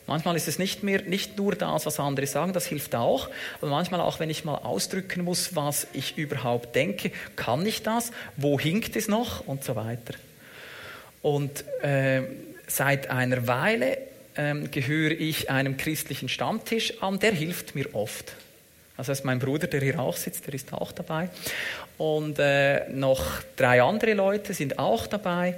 Manchmal 0.06 0.36
ist 0.36 0.46
es 0.46 0.58
nicht, 0.58 0.82
mehr, 0.82 1.00
nicht 1.02 1.38
nur 1.38 1.54
das, 1.54 1.86
was 1.86 1.98
andere 1.98 2.26
sagen, 2.26 2.52
das 2.52 2.66
hilft 2.66 2.94
auch, 2.94 3.30
aber 3.60 3.70
manchmal 3.70 4.00
auch, 4.00 4.20
wenn 4.20 4.28
ich 4.28 4.44
mal 4.44 4.56
ausdrücken 4.56 5.24
muss, 5.24 5.56
was 5.56 5.86
ich 5.94 6.18
überhaupt 6.18 6.76
denke, 6.76 7.12
kann 7.34 7.64
ich 7.64 7.82
das, 7.82 8.12
wo 8.36 8.60
hinkt 8.60 8.94
es 8.94 9.08
noch 9.08 9.46
und 9.46 9.64
so 9.64 9.74
weiter. 9.74 10.14
Und 11.22 11.64
äh, 11.82 12.22
seit 12.66 13.08
einer 13.08 13.46
Weile 13.46 13.96
äh, 14.34 14.54
gehöre 14.70 15.12
ich 15.12 15.50
einem 15.50 15.78
christlichen 15.78 16.28
Stammtisch 16.28 17.02
an, 17.02 17.20
der 17.20 17.32
hilft 17.32 17.74
mir 17.74 17.94
oft. 17.94 18.34
Das 18.98 19.08
heißt, 19.08 19.24
mein 19.24 19.38
Bruder, 19.38 19.68
der 19.68 19.80
hier 19.80 20.00
auch 20.00 20.16
sitzt, 20.16 20.46
der 20.46 20.54
ist 20.54 20.72
auch 20.74 20.90
dabei. 20.90 21.30
Und 21.98 22.38
äh, 22.40 22.90
noch 22.90 23.24
drei 23.56 23.80
andere 23.80 24.12
Leute 24.12 24.52
sind 24.52 24.78
auch 24.78 25.06
dabei. 25.06 25.54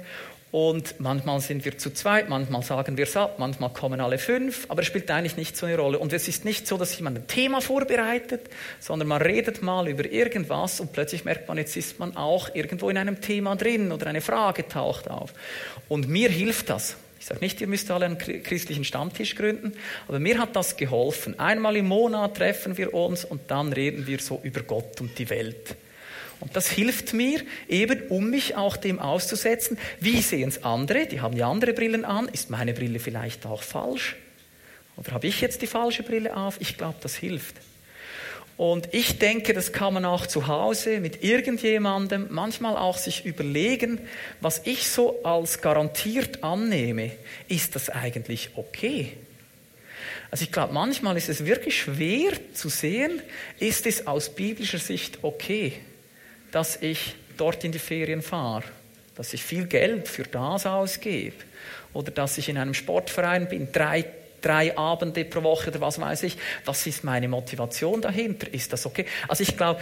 Und 0.51 0.99
manchmal 0.99 1.39
sind 1.39 1.63
wir 1.63 1.77
zu 1.77 1.91
zweit, 1.91 2.29
manchmal 2.29 2.61
sagen 2.61 2.97
wir 2.97 3.05
es 3.05 3.15
ab, 3.15 3.39
manchmal 3.39 3.71
kommen 3.71 4.01
alle 4.01 4.17
fünf, 4.17 4.65
aber 4.69 4.81
es 4.81 4.87
spielt 4.87 5.09
eigentlich 5.09 5.37
nicht 5.37 5.55
so 5.55 5.65
eine 5.65 5.77
Rolle. 5.77 5.97
Und 5.97 6.11
es 6.11 6.27
ist 6.27 6.45
nicht 6.45 6.67
so, 6.67 6.77
dass 6.77 6.95
jemand 6.97 7.17
ein 7.17 7.27
Thema 7.27 7.61
vorbereitet, 7.61 8.41
sondern 8.79 9.07
man 9.07 9.21
redet 9.21 9.63
mal 9.63 9.87
über 9.87 10.05
irgendwas 10.05 10.79
und 10.81 10.91
plötzlich 10.91 11.23
merkt 11.23 11.47
man, 11.47 11.57
jetzt 11.57 11.77
ist 11.77 11.99
man 11.99 12.17
auch 12.17 12.53
irgendwo 12.53 12.89
in 12.89 12.97
einem 12.97 13.21
Thema 13.21 13.55
drin 13.55 13.93
oder 13.93 14.07
eine 14.07 14.21
Frage 14.21 14.67
taucht 14.67 15.09
auf. 15.09 15.33
Und 15.87 16.09
mir 16.09 16.29
hilft 16.29 16.69
das. 16.69 16.97
Ich 17.21 17.27
sage 17.27 17.41
nicht, 17.41 17.61
ihr 17.61 17.67
müsst 17.67 17.91
alle 17.91 18.07
einen 18.07 18.17
christlichen 18.17 18.83
Stammtisch 18.83 19.35
gründen, 19.35 19.73
aber 20.07 20.17
mir 20.17 20.39
hat 20.39 20.55
das 20.55 20.75
geholfen. 20.75 21.39
Einmal 21.39 21.77
im 21.77 21.87
Monat 21.87 22.37
treffen 22.37 22.79
wir 22.79 22.95
uns 22.95 23.25
und 23.25 23.41
dann 23.51 23.71
reden 23.71 24.07
wir 24.07 24.17
so 24.17 24.41
über 24.41 24.63
Gott 24.63 24.99
und 25.01 25.19
die 25.19 25.29
Welt. 25.29 25.75
Und 26.39 26.55
das 26.55 26.67
hilft 26.71 27.13
mir 27.13 27.43
eben, 27.69 28.07
um 28.09 28.31
mich 28.31 28.55
auch 28.55 28.75
dem 28.75 28.97
auszusetzen. 28.97 29.77
Wie 29.99 30.19
sehen 30.23 30.49
es 30.49 30.63
andere? 30.63 31.05
Die 31.05 31.21
haben 31.21 31.37
ja 31.37 31.47
andere 31.47 31.73
Brillen 31.73 32.05
an. 32.05 32.27
Ist 32.27 32.49
meine 32.49 32.73
Brille 32.73 32.97
vielleicht 32.97 33.45
auch 33.45 33.61
falsch? 33.61 34.15
Oder 34.97 35.11
habe 35.11 35.27
ich 35.27 35.41
jetzt 35.41 35.61
die 35.61 35.67
falsche 35.67 36.01
Brille 36.01 36.35
auf? 36.35 36.59
Ich 36.59 36.75
glaube, 36.75 36.97
das 37.01 37.13
hilft. 37.13 37.55
Und 38.57 38.93
ich 38.93 39.17
denke, 39.17 39.53
das 39.53 39.73
kann 39.73 39.93
man 39.93 40.05
auch 40.05 40.27
zu 40.27 40.47
Hause 40.47 40.99
mit 40.99 41.23
irgendjemandem 41.23 42.27
manchmal 42.29 42.77
auch 42.77 42.97
sich 42.97 43.25
überlegen, 43.25 43.99
was 44.39 44.61
ich 44.65 44.87
so 44.87 45.23
als 45.23 45.61
garantiert 45.61 46.43
annehme. 46.43 47.11
Ist 47.47 47.75
das 47.75 47.89
eigentlich 47.89 48.51
okay? 48.55 49.13
Also 50.29 50.43
ich 50.43 50.51
glaube, 50.51 50.73
manchmal 50.73 51.17
ist 51.17 51.27
es 51.27 51.45
wirklich 51.45 51.81
schwer 51.81 52.31
zu 52.53 52.69
sehen, 52.69 53.21
ist 53.59 53.85
es 53.85 54.07
aus 54.07 54.29
biblischer 54.29 54.77
Sicht 54.79 55.19
okay 55.23 55.73
dass 56.51 56.81
ich 56.81 57.15
dort 57.37 57.63
in 57.63 57.71
die 57.71 57.79
Ferien 57.79 58.21
fahre, 58.21 58.63
dass 59.15 59.33
ich 59.33 59.41
viel 59.41 59.65
Geld 59.65 60.07
für 60.07 60.23
das 60.23 60.65
ausgebe 60.65 61.35
oder 61.93 62.11
dass 62.11 62.37
ich 62.37 62.49
in 62.49 62.57
einem 62.57 62.73
Sportverein 62.73 63.47
bin, 63.47 63.71
drei, 63.71 64.05
drei 64.41 64.77
Abende 64.77 65.25
pro 65.25 65.43
Woche 65.43 65.69
oder 65.69 65.81
was 65.81 65.99
weiß 65.99 66.23
ich. 66.23 66.37
Was 66.65 66.85
ist 66.87 67.03
meine 67.03 67.27
Motivation 67.27 68.01
dahinter? 68.01 68.53
Ist 68.53 68.73
das 68.73 68.85
okay? 68.85 69.05
Also 69.27 69.43
ich 69.43 69.57
glaube, 69.57 69.79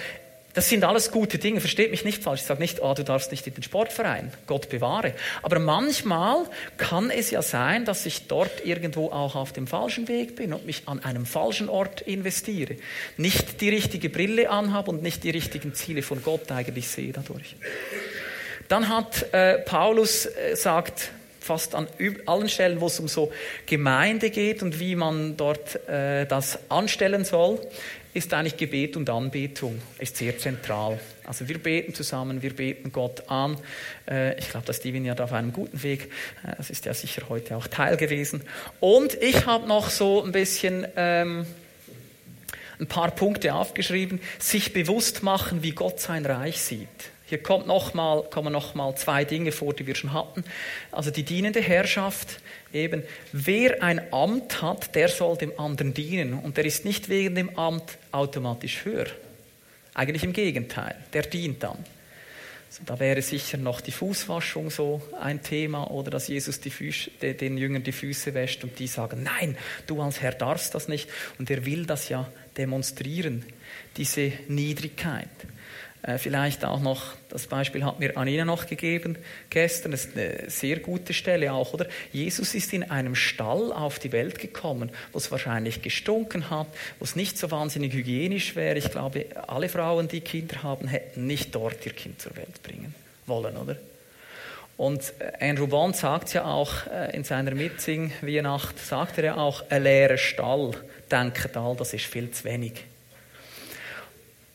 das 0.53 0.67
sind 0.67 0.83
alles 0.83 1.11
gute 1.11 1.37
Dinge, 1.37 1.59
versteht 1.59 1.91
mich 1.91 2.03
nicht 2.03 2.23
falsch. 2.23 2.41
Ich 2.41 2.47
sage 2.47 2.59
nicht, 2.59 2.81
oh, 2.81 2.93
du 2.93 3.03
darfst 3.03 3.31
nicht 3.31 3.45
in 3.45 3.53
den 3.53 3.61
Sportverein, 3.61 4.31
Gott 4.47 4.67
bewahre. 4.69 5.13
Aber 5.43 5.59
manchmal 5.59 6.45
kann 6.77 7.11
es 7.11 7.29
ja 7.29 7.43
sein, 7.43 7.85
dass 7.85 8.05
ich 8.07 8.27
dort 8.27 8.65
irgendwo 8.65 9.11
auch 9.11 9.35
auf 9.35 9.53
dem 9.53 9.67
falschen 9.67 10.07
Weg 10.07 10.35
bin 10.35 10.51
und 10.51 10.65
mich 10.65 10.83
an 10.87 11.03
einem 11.03 11.27
falschen 11.27 11.69
Ort 11.69 12.01
investiere. 12.01 12.77
Nicht 13.15 13.61
die 13.61 13.69
richtige 13.69 14.09
Brille 14.09 14.49
anhabe 14.49 14.89
und 14.89 15.03
nicht 15.03 15.23
die 15.23 15.29
richtigen 15.29 15.75
Ziele 15.75 16.01
von 16.01 16.23
Gott 16.23 16.51
eigentlich 16.51 16.87
sehe 16.87 17.13
dadurch. 17.13 17.55
Dann 18.67 18.89
hat 18.89 19.31
äh, 19.33 19.59
Paulus 19.59 20.25
äh, 20.25 20.55
sagt, 20.55 21.11
fast 21.39 21.75
an 21.75 21.87
allen 22.25 22.49
Stellen, 22.49 22.81
wo 22.81 22.87
es 22.87 22.99
um 22.99 23.07
so 23.07 23.31
Gemeinde 23.65 24.29
geht 24.29 24.61
und 24.63 24.79
wie 24.79 24.95
man 24.95 25.37
dort 25.37 25.87
äh, 25.87 26.25
das 26.25 26.59
anstellen 26.69 27.25
soll, 27.25 27.59
ist 28.13 28.33
eigentlich 28.33 28.57
Gebet 28.57 28.97
und 28.97 29.09
Anbetung, 29.09 29.81
ist 29.99 30.17
sehr 30.17 30.37
zentral. 30.37 30.99
Also 31.25 31.47
wir 31.47 31.59
beten 31.59 31.93
zusammen, 31.93 32.41
wir 32.41 32.55
beten 32.55 32.91
Gott 32.91 33.29
an. 33.29 33.57
Äh, 34.09 34.37
ich 34.39 34.49
glaube, 34.49 34.65
dass 34.65 34.79
Divin 34.79 35.05
ja 35.05 35.13
da 35.13 35.25
auf 35.25 35.33
einem 35.33 35.53
guten 35.53 35.83
Weg, 35.83 36.11
äh, 36.43 36.55
das 36.57 36.71
ist 36.71 36.85
ja 36.85 36.93
sicher 36.93 37.29
heute 37.29 37.55
auch 37.55 37.67
Teil 37.67 37.97
gewesen. 37.97 38.41
Und 38.79 39.13
ich 39.21 39.45
habe 39.45 39.67
noch 39.67 39.89
so 39.89 40.23
ein 40.23 40.31
bisschen 40.31 40.87
ähm, 40.95 41.45
ein 42.79 42.87
paar 42.87 43.11
Punkte 43.11 43.53
aufgeschrieben, 43.53 44.19
sich 44.39 44.73
bewusst 44.73 45.21
machen, 45.21 45.61
wie 45.61 45.71
Gott 45.71 45.99
sein 45.99 46.25
Reich 46.25 46.61
sieht. 46.61 46.87
Hier 47.29 47.43
kommt 47.43 47.67
noch 47.67 47.93
mal, 47.93 48.23
kommen 48.23 48.51
nochmal 48.51 48.95
zwei 48.95 49.23
Dinge 49.23 49.51
vor, 49.51 49.75
die 49.75 49.85
wir 49.85 49.93
schon 49.93 50.13
hatten. 50.13 50.43
Also 50.91 51.11
die 51.11 51.21
dienende 51.21 51.61
Herrschaft, 51.61 52.41
eben, 52.73 53.03
wer 53.31 53.83
ein 53.83 54.11
Amt 54.11 54.63
hat, 54.63 54.95
der 54.95 55.09
soll 55.09 55.37
dem 55.37 55.57
anderen 55.59 55.93
dienen. 55.93 56.33
Und 56.33 56.57
der 56.57 56.65
ist 56.65 56.85
nicht 56.85 57.07
wegen 57.07 57.35
dem 57.35 57.55
Amt 57.57 57.99
automatisch 58.11 58.83
höher. 58.83 59.05
Eigentlich 59.93 60.23
im 60.23 60.33
Gegenteil, 60.33 60.95
der 61.13 61.21
dient 61.21 61.61
dann. 61.61 61.77
Also 62.67 62.81
da 62.83 62.99
wäre 62.99 63.21
sicher 63.21 63.57
noch 63.57 63.81
die 63.81 63.91
Fußwaschung 63.91 64.71
so 64.71 65.01
ein 65.21 65.43
Thema 65.43 65.91
oder 65.91 66.09
dass 66.09 66.29
Jesus 66.29 66.57
Füße, 66.57 67.11
den 67.21 67.57
Jüngern 67.59 67.83
die 67.83 67.91
Füße 67.91 68.33
wäscht 68.33 68.63
und 68.63 68.79
die 68.79 68.87
sagen, 68.87 69.21
nein, 69.21 69.55
du 69.85 70.01
als 70.01 70.21
Herr 70.21 70.31
darfst 70.31 70.73
das 70.73 70.87
nicht. 70.87 71.09
Und 71.37 71.51
er 71.51 71.63
will 71.67 71.85
das 71.85 72.09
ja 72.09 72.27
demonstrieren, 72.57 73.45
diese 73.97 74.31
Niedrigkeit. 74.47 75.29
Äh, 76.01 76.17
vielleicht 76.17 76.63
auch 76.63 76.79
noch, 76.79 77.13
das 77.29 77.47
Beispiel 77.47 77.83
hat 77.83 77.99
mir 77.99 78.15
Anina 78.15 78.45
noch 78.45 78.67
gegeben 78.67 79.17
gestern, 79.49 79.91
das 79.91 80.05
ist 80.05 80.17
eine 80.17 80.49
sehr 80.49 80.79
gute 80.79 81.13
Stelle 81.13 81.51
auch, 81.51 81.73
oder? 81.73 81.87
Jesus 82.13 82.55
ist 82.55 82.71
in 82.71 82.89
einem 82.89 83.15
Stall 83.15 83.73
auf 83.73 83.99
die 83.99 84.13
Welt 84.13 84.39
gekommen, 84.39 84.91
wo 85.11 85.17
es 85.17 85.29
wahrscheinlich 85.29 85.81
gestunken 85.81 86.49
hat, 86.49 86.67
wo 86.99 87.03
es 87.03 87.15
nicht 87.17 87.37
so 87.37 87.51
wahnsinnig 87.51 87.93
hygienisch 87.93 88.55
wäre. 88.55 88.77
Ich 88.77 88.91
glaube, 88.91 89.25
alle 89.47 89.67
Frauen, 89.67 90.07
die 90.07 90.21
Kinder 90.21 90.63
haben, 90.63 90.87
hätten 90.87 91.27
nicht 91.27 91.53
dort 91.53 91.85
ihr 91.85 91.93
Kind 91.93 92.21
zur 92.21 92.35
Welt 92.37 92.63
bringen 92.63 92.95
wollen, 93.25 93.57
oder? 93.57 93.75
Und 94.77 95.13
äh, 95.19 95.49
Andrew 95.49 95.67
Bond 95.67 95.97
sagt 95.97 96.33
ja 96.33 96.45
auch 96.45 96.87
äh, 96.87 97.13
in 97.13 97.25
seiner 97.25 97.51
Mitsing-Weihnacht, 97.51 98.79
sagt 98.79 99.17
er 99.17 99.25
ja 99.25 99.35
auch, 99.35 99.69
ein 99.69 99.83
leerer 99.83 100.17
Stall, 100.17 100.71
denkt 101.11 101.57
all, 101.57 101.75
das 101.75 101.93
ist 101.93 102.05
viel 102.05 102.31
zu 102.31 102.45
wenig. 102.45 102.85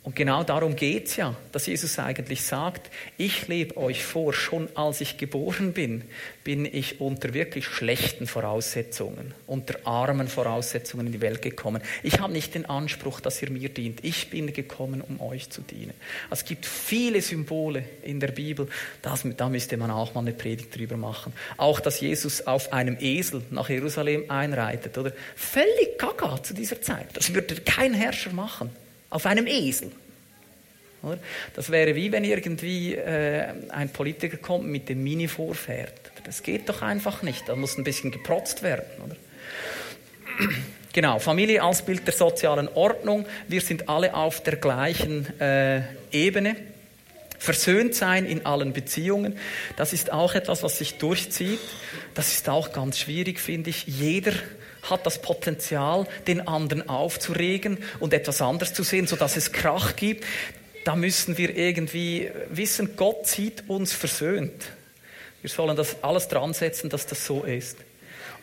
Und 0.05 0.15
genau 0.15 0.45
darum 0.45 0.77
geht 0.77 1.07
es 1.07 1.17
ja, 1.17 1.35
dass 1.51 1.67
Jesus 1.67 1.99
eigentlich 1.99 2.43
sagt, 2.43 2.91
ich 3.17 3.49
lebe 3.49 3.79
euch 3.79 4.05
vor, 4.05 4.35
schon 4.35 4.69
als 4.75 5.01
ich 5.01 5.17
geboren 5.17 5.73
bin, 5.73 6.05
bin 6.45 6.67
ich 6.67 7.01
unter 7.01 7.33
wirklich 7.33 7.65
schlechten 7.65 8.27
Voraussetzungen, 8.27 9.33
unter 9.47 9.79
armen 9.87 10.29
Voraussetzungen 10.29 11.07
in 11.07 11.13
die 11.13 11.23
Welt 11.23 11.41
gekommen. 11.41 11.81
Ich 12.03 12.21
habe 12.21 12.35
nicht 12.35 12.55
den 12.55 12.67
Anspruch, 12.67 13.21
dass 13.21 13.41
ihr 13.41 13.51
mir 13.51 13.71
dient. 13.71 14.05
Ich 14.05 14.29
bin 14.29 14.53
gekommen, 14.53 15.01
um 15.01 15.23
euch 15.23 15.49
zu 15.49 15.63
dienen. 15.63 15.95
Es 16.31 16.45
gibt 16.45 16.67
viele 16.67 17.23
Symbole 17.23 17.83
in 18.03 18.21
der 18.21 18.29
Bibel, 18.29 18.69
das, 19.01 19.25
da 19.39 19.49
müsste 19.49 19.79
man 19.79 19.91
auch 19.91 20.13
mal 20.13 20.21
eine 20.21 20.35
Predigt 20.35 20.77
drüber 20.77 20.99
machen. 20.99 21.33
Auch, 21.57 21.81
dass 21.81 22.01
Jesus 22.01 22.47
auf 22.47 22.75
einem 22.75 22.99
Esel 23.01 23.41
nach 23.51 23.71
Jerusalem 23.71 24.31
einreitet, 24.31 24.99
oder? 24.99 25.15
Völlig 25.35 25.97
gaga 25.97 26.43
zu 26.43 26.53
dieser 26.53 26.83
Zeit. 26.83 27.07
Das 27.15 27.33
würde 27.33 27.55
kein 27.63 27.95
Herrscher 27.95 28.35
machen 28.35 28.69
auf 29.09 29.27
einem 29.27 29.47
Esel. 29.47 29.93
Das 31.55 31.71
wäre 31.71 31.95
wie 31.95 32.13
wenn 32.13 32.25
irgendwie 32.25 32.95
äh, 32.95 33.47
ein 33.71 33.89
Politiker 33.91 34.37
kommt 34.37 34.67
mit 34.67 34.89
dem 34.89 35.03
Mini 35.03 35.29
vorfährt. 35.29 35.95
Das 36.25 36.43
geht 36.43 36.69
doch 36.69 36.83
einfach 36.83 37.23
nicht. 37.23 37.49
Da 37.49 37.57
muss 37.57 37.77
ein 37.77 37.85
bisschen 37.85 38.11
geprotzt 38.11 38.63
werden. 38.63 38.85
Oder? 39.05 39.17
Genau, 40.95 41.19
Familie 41.19 41.61
als 41.61 41.83
Bild 41.83 42.07
der 42.07 42.15
sozialen 42.15 42.69
Ordnung. 42.69 43.27
Wir 43.49 43.61
sind 43.61 43.89
alle 43.89 44.15
auf 44.15 44.45
der 44.45 44.55
gleichen 44.55 45.27
äh, 45.41 45.83
Ebene. 46.13 46.55
Versöhnt 47.37 47.97
sein 47.97 48.27
in 48.27 48.47
allen 48.47 48.73
Beziehungen, 48.73 49.37
das 49.77 49.93
ist 49.93 50.13
auch 50.13 50.35
etwas, 50.35 50.63
was 50.63 50.79
sich 50.79 50.97
durchzieht. 50.99 51.59
Das 52.15 52.33
ist 52.33 52.49
auch 52.49 52.73
ganz 52.73 52.99
schwierig, 52.99 53.41
finde 53.41 53.71
ich. 53.71 53.87
Jeder 53.87 54.33
hat 54.83 55.05
das 55.05 55.21
Potenzial, 55.21 56.07
den 56.27 56.47
anderen 56.47 56.89
aufzuregen 56.89 57.79
und 58.01 58.15
etwas 58.15 58.41
anderes 58.41 58.73
zu 58.73 58.83
sehen, 58.83 59.07
sodass 59.07 59.37
es 59.37 59.53
Krach 59.53 59.97
gibt. 59.97 60.25
Da 60.85 60.95
müssen 60.97 61.39
wir 61.39 61.57
irgendwie 61.57 62.31
wissen, 62.51 62.97
Gott 62.97 63.27
sieht 63.27 63.69
uns 63.69 63.93
versöhnt. 63.93 64.65
Wir 65.41 65.51
sollen 65.51 65.77
das 65.77 66.03
alles 66.03 66.29
dran 66.29 66.53
setzen, 66.53 66.91
dass 66.91 67.07
das 67.07 67.25
so 67.27 67.43
ist. 67.43 67.79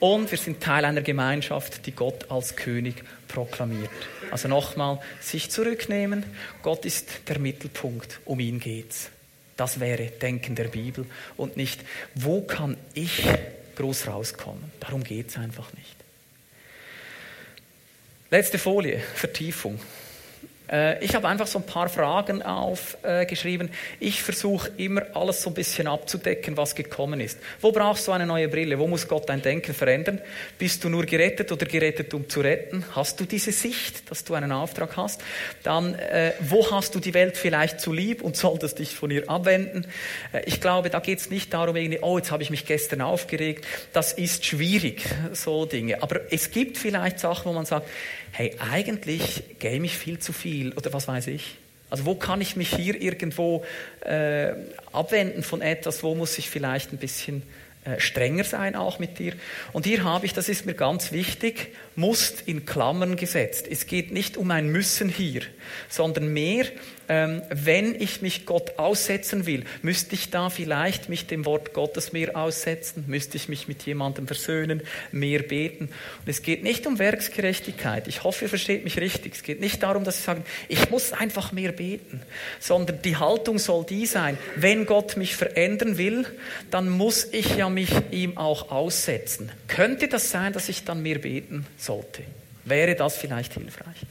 und 0.01 0.31
wir 0.31 0.37
sind 0.37 0.61
Teil 0.61 0.83
einer 0.83 1.01
Gemeinschaft, 1.01 1.85
die 1.85 1.91
Gott 1.91 2.29
als 2.31 2.55
König 2.55 3.03
proklamiert. 3.27 3.89
Also 4.31 4.47
nochmal, 4.47 4.99
sich 5.21 5.51
zurücknehmen, 5.51 6.25
Gott 6.63 6.85
ist 6.85 7.07
der 7.27 7.37
Mittelpunkt, 7.37 8.19
um 8.25 8.39
ihn 8.39 8.59
geht's. 8.59 9.09
Das 9.57 9.79
wäre 9.79 10.07
Denken 10.07 10.55
der 10.55 10.69
Bibel 10.69 11.05
und 11.37 11.55
nicht, 11.55 11.81
wo 12.15 12.41
kann 12.41 12.77
ich 12.95 13.23
groß 13.75 14.07
rauskommen. 14.07 14.71
Darum 14.79 15.03
geht 15.03 15.29
es 15.29 15.37
einfach 15.37 15.71
nicht. 15.73 15.95
Letzte 18.31 18.57
Folie, 18.57 18.99
Vertiefung. 19.13 19.79
Äh, 20.71 21.03
ich 21.03 21.13
habe 21.15 21.27
einfach 21.27 21.47
so 21.47 21.59
ein 21.59 21.65
paar 21.65 21.89
Fragen 21.89 22.41
aufgeschrieben. 22.41 23.69
Ich 23.99 24.23
versuche 24.23 24.71
immer 24.77 25.03
alles 25.13 25.41
so 25.41 25.49
ein 25.49 25.53
bisschen 25.53 25.87
abzudecken, 25.87 26.57
was 26.57 26.75
gekommen 26.75 27.19
ist. 27.19 27.39
Wo 27.59 27.71
brauchst 27.71 28.07
du 28.07 28.11
eine 28.11 28.25
neue 28.25 28.47
Brille? 28.47 28.79
Wo 28.79 28.87
muss 28.87 29.07
Gott 29.07 29.27
dein 29.29 29.41
Denken 29.41 29.73
verändern? 29.73 30.21
Bist 30.57 30.83
du 30.83 30.89
nur 30.89 31.05
gerettet 31.05 31.51
oder 31.51 31.65
gerettet, 31.65 32.13
um 32.13 32.29
zu 32.29 32.41
retten? 32.41 32.85
Hast 32.95 33.19
du 33.19 33.25
diese 33.25 33.51
Sicht, 33.51 34.09
dass 34.09 34.23
du 34.23 34.33
einen 34.33 34.51
Auftrag 34.51 34.95
hast? 34.97 35.21
Dann, 35.63 35.95
äh, 35.95 36.33
wo 36.39 36.71
hast 36.71 36.95
du 36.95 36.99
die 36.99 37.13
Welt 37.13 37.37
vielleicht 37.37 37.81
zu 37.81 37.91
lieb 37.91 38.21
und 38.21 38.37
solltest 38.37 38.79
dich 38.79 38.95
von 38.95 39.11
ihr 39.11 39.29
abwenden? 39.29 39.85
Äh, 40.31 40.43
ich 40.45 40.61
glaube, 40.61 40.89
da 40.89 40.99
geht 40.99 41.19
es 41.19 41.29
nicht 41.29 41.53
darum, 41.53 41.75
irgendwie, 41.75 41.99
oh, 42.01 42.17
jetzt 42.17 42.31
habe 42.31 42.43
ich 42.43 42.49
mich 42.49 42.65
gestern 42.65 43.01
aufgeregt. 43.01 43.65
Das 43.93 44.13
ist 44.13 44.45
schwierig, 44.45 45.03
so 45.33 45.65
Dinge. 45.65 46.01
Aber 46.01 46.21
es 46.31 46.51
gibt 46.51 46.77
vielleicht 46.77 47.19
Sachen, 47.19 47.45
wo 47.45 47.53
man 47.53 47.65
sagt, 47.65 47.87
hey, 48.31 48.55
eigentlich 48.59 49.43
game 49.59 49.83
ich 49.83 49.97
viel 49.97 50.19
zu 50.19 50.33
viel 50.33 50.73
oder 50.73 50.93
was 50.93 51.07
weiß 51.07 51.27
ich. 51.27 51.55
Also 51.89 52.05
wo 52.05 52.15
kann 52.15 52.39
ich 52.39 52.55
mich 52.55 52.73
hier 52.73 52.99
irgendwo 53.01 53.65
äh, 54.01 54.53
abwenden 54.93 55.43
von 55.43 55.61
etwas, 55.61 56.03
wo 56.03 56.15
muss 56.15 56.37
ich 56.37 56.49
vielleicht 56.49 56.93
ein 56.93 56.97
bisschen 56.97 57.43
äh, 57.83 57.99
strenger 57.99 58.43
sein 58.43 58.75
auch 58.75 58.99
mit 58.99 59.17
dir. 59.17 59.33
Und 59.73 59.87
hier 59.87 60.03
habe 60.03 60.25
ich, 60.25 60.33
das 60.33 60.49
ist 60.49 60.67
mir 60.67 60.75
ganz 60.75 61.11
wichtig, 61.11 61.73
musst 61.95 62.43
in 62.45 62.65
Klammern 62.65 63.15
gesetzt. 63.15 63.65
Es 63.69 63.87
geht 63.87 64.11
nicht 64.11 64.37
um 64.37 64.51
ein 64.51 64.69
Müssen 64.69 65.09
hier, 65.09 65.41
sondern 65.89 66.31
mehr 66.31 66.65
ähm, 67.11 67.41
wenn 67.49 67.93
ich 67.99 68.21
mich 68.21 68.45
Gott 68.45 68.79
aussetzen 68.79 69.45
will, 69.45 69.65
müsste 69.81 70.15
ich 70.15 70.29
da 70.29 70.49
vielleicht 70.49 71.09
mich 71.09 71.27
dem 71.27 71.45
Wort 71.45 71.73
Gottes 71.73 72.13
mehr 72.13 72.37
aussetzen, 72.37 73.03
müsste 73.05 73.35
ich 73.35 73.49
mich 73.49 73.67
mit 73.67 73.83
jemandem 73.83 74.27
versöhnen, 74.27 74.81
mehr 75.11 75.41
beten. 75.41 75.89
Und 75.89 76.27
es 76.27 76.41
geht 76.41 76.63
nicht 76.63 76.87
um 76.87 76.99
Werksgerechtigkeit. 76.99 78.07
Ich 78.07 78.23
hoffe, 78.23 78.45
ihr 78.45 78.49
versteht 78.49 78.85
mich 78.85 78.97
richtig. 78.97 79.35
Es 79.35 79.43
geht 79.43 79.59
nicht 79.59 79.83
darum, 79.83 80.05
dass 80.05 80.19
ich 80.19 80.23
sage, 80.23 80.43
ich 80.69 80.89
muss 80.89 81.11
einfach 81.11 81.51
mehr 81.51 81.73
beten, 81.73 82.21
sondern 82.61 83.01
die 83.01 83.17
Haltung 83.17 83.59
soll 83.59 83.83
die 83.83 84.05
sein, 84.05 84.37
wenn 84.55 84.85
Gott 84.85 85.17
mich 85.17 85.35
verändern 85.35 85.97
will, 85.97 86.25
dann 86.69 86.87
muss 86.87 87.27
ich 87.33 87.57
ja 87.57 87.67
mich 87.67 87.91
ihm 88.11 88.37
auch 88.37 88.71
aussetzen. 88.71 89.51
Könnte 89.67 90.07
das 90.07 90.31
sein, 90.31 90.53
dass 90.53 90.69
ich 90.69 90.85
dann 90.85 91.03
mehr 91.03 91.19
beten 91.19 91.67
sollte? 91.75 92.23
Wäre 92.63 92.95
das 92.95 93.17
vielleicht 93.17 93.55
hilfreich? 93.55 94.05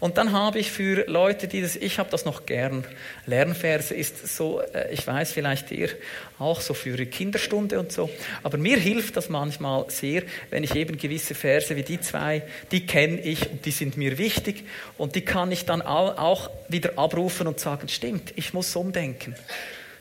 Und 0.00 0.16
dann 0.16 0.32
habe 0.32 0.58
ich 0.58 0.70
für 0.70 1.04
Leute, 1.06 1.46
die 1.46 1.60
das, 1.60 1.76
ich 1.76 1.98
habe 1.98 2.10
das 2.10 2.24
noch 2.24 2.46
gern, 2.46 2.84
Lernverse 3.26 3.94
ist 3.94 4.34
so, 4.34 4.60
äh, 4.60 4.92
ich 4.92 5.06
weiß 5.06 5.32
vielleicht 5.32 5.70
ihr 5.70 5.90
auch 6.38 6.62
so 6.62 6.72
für 6.72 6.96
Kinderstunde 7.04 7.78
und 7.78 7.92
so, 7.92 8.08
aber 8.42 8.56
mir 8.56 8.78
hilft 8.78 9.18
das 9.18 9.28
manchmal 9.28 9.84
sehr, 9.90 10.22
wenn 10.48 10.64
ich 10.64 10.74
eben 10.74 10.96
gewisse 10.96 11.34
Verse 11.34 11.76
wie 11.76 11.82
die 11.82 12.00
zwei, 12.00 12.42
die 12.72 12.86
kenne 12.86 13.20
ich 13.20 13.50
und 13.50 13.66
die 13.66 13.70
sind 13.70 13.98
mir 13.98 14.16
wichtig 14.16 14.64
und 14.96 15.14
die 15.14 15.24
kann 15.24 15.52
ich 15.52 15.66
dann 15.66 15.82
auch 15.82 16.50
wieder 16.68 16.98
abrufen 16.98 17.46
und 17.46 17.60
sagen, 17.60 17.88
stimmt, 17.88 18.32
ich 18.36 18.54
muss 18.54 18.74
umdenken. 18.74 19.34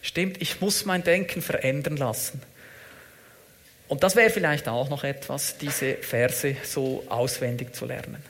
Stimmt, 0.02 0.42
ich 0.42 0.62
muss 0.62 0.86
mein 0.86 1.04
Denken 1.04 1.42
verändern 1.42 1.98
lassen. 1.98 2.42
Und 3.90 4.04
das 4.04 4.16
wäre 4.16 4.30
vielleicht 4.30 4.70
auch 4.70 4.90
noch 4.90 5.04
etwas, 5.04 5.58
diese 5.58 5.96
Verse 5.96 6.56
so 6.64 7.04
auswendig 7.10 7.76
zu 7.76 7.86
lernen. 7.86 8.24